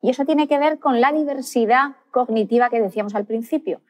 Y 0.00 0.10
eso 0.10 0.24
tiene 0.24 0.48
que 0.48 0.58
ver 0.58 0.78
con 0.78 1.00
la 1.00 1.12
diversidad 1.12 1.96
cognitiva 2.10 2.70
que 2.70 2.80
decíamos 2.80 3.14
al 3.14 3.26
principio, 3.26 3.82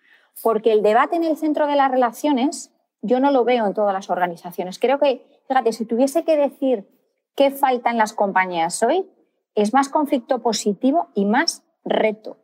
porque 0.42 0.72
el 0.72 0.82
debate 0.82 1.16
en 1.16 1.24
el 1.24 1.36
centro 1.36 1.66
de 1.66 1.76
las 1.76 1.90
relaciones 1.90 2.72
yo 3.02 3.20
no 3.20 3.30
lo 3.30 3.44
veo 3.44 3.66
en 3.66 3.74
todas 3.74 3.92
las 3.92 4.10
organizaciones. 4.10 4.78
Creo 4.78 4.98
que, 4.98 5.24
fíjate, 5.50 5.72
si 5.72 5.84
tuviese 5.84 6.22
que 6.22 6.36
decir 6.36 6.88
qué 7.34 7.50
falta 7.50 7.90
en 7.90 7.98
las 7.98 8.12
compañías 8.12 8.84
hoy, 8.84 9.10
es 9.56 9.74
más 9.74 9.88
conflicto 9.88 10.42
positivo 10.42 11.08
y 11.12 11.24
más 11.24 11.64
reto. 11.84 12.36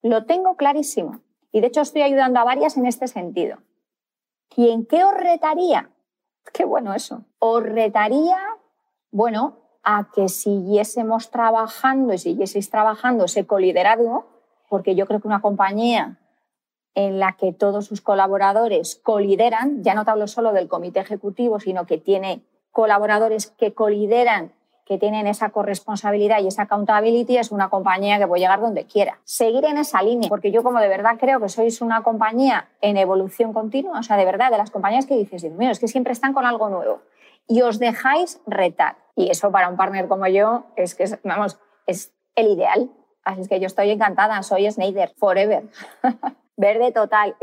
Lo 0.00 0.24
tengo 0.24 0.56
clarísimo. 0.56 1.20
Y 1.52 1.60
de 1.60 1.66
hecho 1.66 1.82
estoy 1.82 2.00
ayudando 2.00 2.40
a 2.40 2.44
varias 2.44 2.78
en 2.78 2.86
este 2.86 3.06
sentido. 3.06 3.58
¿Y 4.56 4.70
en 4.70 4.86
qué 4.86 5.04
os 5.04 5.12
retaría? 5.12 5.90
Qué 6.54 6.64
bueno 6.64 6.94
eso. 6.94 7.26
Os 7.38 7.62
retaría, 7.62 8.38
bueno, 9.10 9.58
a 9.82 10.08
que 10.10 10.30
siguiésemos 10.30 11.30
trabajando 11.30 12.14
y 12.14 12.18
siguieseis 12.18 12.70
trabajando 12.70 13.26
ese 13.26 13.46
coliderazgo, 13.46 14.24
porque 14.70 14.94
yo 14.94 15.06
creo 15.06 15.20
que 15.20 15.28
una 15.28 15.42
compañía 15.42 16.18
en 16.94 17.18
la 17.18 17.36
que 17.36 17.52
todos 17.52 17.84
sus 17.84 18.00
colaboradores 18.00 18.96
colideran, 18.96 19.82
ya 19.82 19.92
no 19.92 20.06
te 20.06 20.12
hablo 20.12 20.28
solo 20.28 20.54
del 20.54 20.68
comité 20.68 21.00
ejecutivo, 21.00 21.60
sino 21.60 21.84
que 21.84 21.98
tiene 21.98 22.42
colaboradores 22.74 23.46
que 23.46 23.72
colideran 23.72 24.52
que 24.84 24.98
tienen 24.98 25.26
esa 25.26 25.50
corresponsabilidad 25.50 26.40
y 26.40 26.48
esa 26.48 26.62
accountability 26.62 27.38
es 27.38 27.52
una 27.52 27.70
compañía 27.70 28.18
que 28.18 28.26
puede 28.26 28.42
llegar 28.42 28.60
donde 28.60 28.84
quiera. 28.84 29.18
Seguir 29.24 29.64
en 29.64 29.78
esa 29.78 30.02
línea, 30.02 30.28
porque 30.28 30.50
yo 30.50 30.62
como 30.62 30.80
de 30.80 30.88
verdad 30.88 31.16
creo 31.18 31.40
que 31.40 31.48
sois 31.48 31.80
una 31.80 32.02
compañía 32.02 32.68
en 32.82 32.98
evolución 32.98 33.54
continua, 33.54 34.00
o 34.00 34.02
sea, 34.02 34.18
de 34.18 34.26
verdad, 34.26 34.50
de 34.50 34.58
las 34.58 34.70
compañías 34.70 35.06
que 35.06 35.16
dices, 35.16 35.40
Dios 35.40 35.54
mío, 35.54 35.70
es 35.70 35.78
que 35.78 35.88
siempre 35.88 36.12
están 36.12 36.34
con 36.34 36.44
algo 36.44 36.68
nuevo 36.68 37.00
y 37.46 37.62
os 37.62 37.78
dejáis 37.78 38.40
retar. 38.46 38.96
Y 39.16 39.30
eso 39.30 39.50
para 39.50 39.68
un 39.68 39.76
partner 39.76 40.08
como 40.08 40.26
yo 40.26 40.64
es 40.76 40.94
que, 40.94 41.06
vamos, 41.22 41.58
es 41.86 42.12
el 42.34 42.48
ideal. 42.48 42.90
Así 43.22 43.40
es 43.40 43.48
que 43.48 43.60
yo 43.60 43.66
estoy 43.66 43.90
encantada, 43.90 44.42
soy 44.42 44.70
Snyder, 44.70 45.14
forever. 45.16 45.64
Verde 46.56 46.92
total 46.92 47.36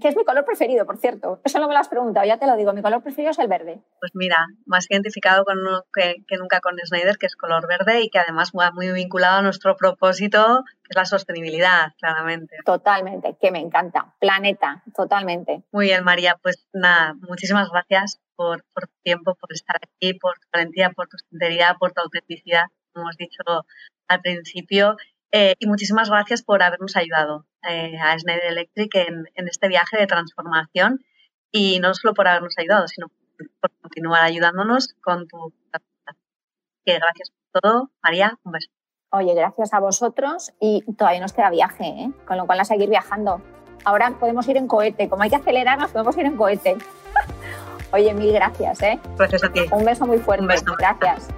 que 0.00 0.08
es 0.08 0.16
mi 0.16 0.24
color 0.24 0.44
preferido, 0.44 0.86
por 0.86 0.98
cierto. 0.98 1.40
Eso 1.44 1.58
no 1.60 1.68
me 1.68 1.74
lo 1.74 1.80
has 1.80 1.88
preguntado, 1.88 2.26
ya 2.26 2.38
te 2.38 2.46
lo 2.46 2.56
digo. 2.56 2.72
Mi 2.72 2.82
color 2.82 3.02
preferido 3.02 3.30
es 3.30 3.38
el 3.38 3.48
verde. 3.48 3.80
Pues 4.00 4.12
mira, 4.14 4.36
más 4.66 4.90
identificado 4.90 5.44
con 5.44 5.58
uno 5.58 5.84
que, 5.92 6.16
nunca 6.36 6.60
con 6.60 6.76
Snyder, 6.78 7.16
que 7.16 7.26
es 7.26 7.36
color 7.36 7.66
verde 7.68 8.02
y 8.02 8.10
que 8.10 8.18
además 8.18 8.52
va 8.58 8.72
muy 8.72 8.90
vinculado 8.92 9.38
a 9.38 9.42
nuestro 9.42 9.76
propósito, 9.76 10.64
que 10.82 10.88
es 10.90 10.96
la 10.96 11.04
sostenibilidad, 11.04 11.92
claramente. 11.98 12.56
Totalmente, 12.64 13.36
que 13.40 13.50
me 13.50 13.60
encanta. 13.60 14.14
Planeta, 14.18 14.82
totalmente. 14.96 15.62
Muy 15.70 15.86
bien, 15.86 16.02
María. 16.04 16.38
Pues 16.42 16.66
nada, 16.72 17.14
muchísimas 17.28 17.70
gracias 17.70 18.20
por, 18.34 18.64
por 18.74 18.88
tu 18.88 18.94
tiempo, 19.04 19.36
por 19.36 19.52
estar 19.52 19.76
aquí, 19.76 20.14
por 20.14 20.34
tu 20.38 20.48
valentía, 20.52 20.90
por 20.90 21.08
tu 21.08 21.16
sinceridad, 21.18 21.76
por 21.78 21.92
tu 21.92 22.00
autenticidad, 22.02 22.64
como 22.92 23.04
hemos 23.04 23.16
dicho 23.16 23.42
al 24.08 24.20
principio. 24.20 24.96
Eh, 25.36 25.56
y 25.58 25.66
muchísimas 25.66 26.08
gracias 26.10 26.44
por 26.44 26.62
habernos 26.62 26.94
ayudado 26.94 27.44
eh, 27.68 27.98
a 28.00 28.16
Schneider 28.16 28.52
Electric 28.52 28.94
en, 28.94 29.48
este 29.48 29.66
viaje 29.66 29.98
de 29.98 30.06
transformación 30.06 31.04
y 31.50 31.80
no 31.80 31.92
solo 31.92 32.14
por 32.14 32.28
habernos 32.28 32.54
ayudado, 32.56 32.86
sino 32.86 33.08
por 33.60 33.72
continuar 33.82 34.22
ayudándonos 34.22 34.94
con 35.02 35.26
tu 35.26 35.52
que 36.84 36.94
gracias 37.00 37.32
por 37.50 37.62
todo. 37.62 37.90
María, 38.00 38.38
un 38.44 38.52
beso. 38.52 38.70
Oye, 39.10 39.34
gracias 39.34 39.74
a 39.74 39.80
vosotros 39.80 40.52
y 40.60 40.84
todavía 40.96 41.20
nos 41.20 41.32
queda 41.32 41.50
viaje, 41.50 41.84
¿eh? 41.84 42.12
con 42.28 42.36
lo 42.36 42.46
cual 42.46 42.60
a 42.60 42.64
seguir 42.64 42.88
viajando. 42.88 43.42
Ahora 43.84 44.12
podemos 44.20 44.46
ir 44.46 44.56
en 44.56 44.68
cohete, 44.68 45.08
como 45.08 45.24
hay 45.24 45.30
que 45.30 45.36
acelerarnos, 45.36 45.90
podemos 45.90 46.16
ir 46.16 46.26
en 46.26 46.36
cohete. 46.36 46.76
Oye, 47.92 48.14
mil 48.14 48.32
gracias. 48.32 48.80
¿eh? 48.82 49.00
Gracias 49.16 49.42
a 49.42 49.52
ti. 49.52 49.62
Un 49.72 49.84
beso 49.84 50.06
muy 50.06 50.18
fuerte. 50.18 50.42
Un 50.42 50.48
beso. 50.48 50.76
Gracias. 50.78 51.28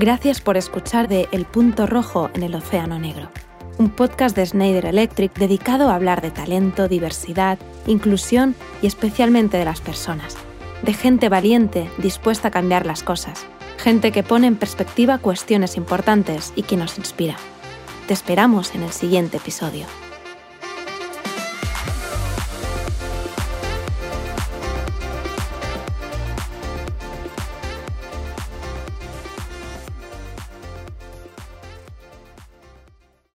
Gracias 0.00 0.40
por 0.40 0.56
escuchar 0.56 1.08
de 1.08 1.28
El 1.30 1.44
Punto 1.44 1.86
Rojo 1.86 2.30
en 2.32 2.42
el 2.42 2.54
Océano 2.54 2.98
Negro, 2.98 3.28
un 3.76 3.90
podcast 3.90 4.34
de 4.34 4.46
Schneider 4.46 4.86
Electric 4.86 5.34
dedicado 5.34 5.90
a 5.90 5.94
hablar 5.94 6.22
de 6.22 6.30
talento, 6.30 6.88
diversidad, 6.88 7.58
inclusión 7.86 8.54
y 8.80 8.86
especialmente 8.86 9.58
de 9.58 9.66
las 9.66 9.82
personas, 9.82 10.38
de 10.80 10.94
gente 10.94 11.28
valiente 11.28 11.90
dispuesta 11.98 12.48
a 12.48 12.50
cambiar 12.50 12.86
las 12.86 13.02
cosas, 13.02 13.44
gente 13.76 14.10
que 14.10 14.22
pone 14.22 14.46
en 14.46 14.56
perspectiva 14.56 15.18
cuestiones 15.18 15.76
importantes 15.76 16.54
y 16.56 16.62
que 16.62 16.78
nos 16.78 16.96
inspira. 16.96 17.36
Te 18.08 18.14
esperamos 18.14 18.74
en 18.74 18.84
el 18.84 18.92
siguiente 18.92 19.36
episodio. 19.36 19.84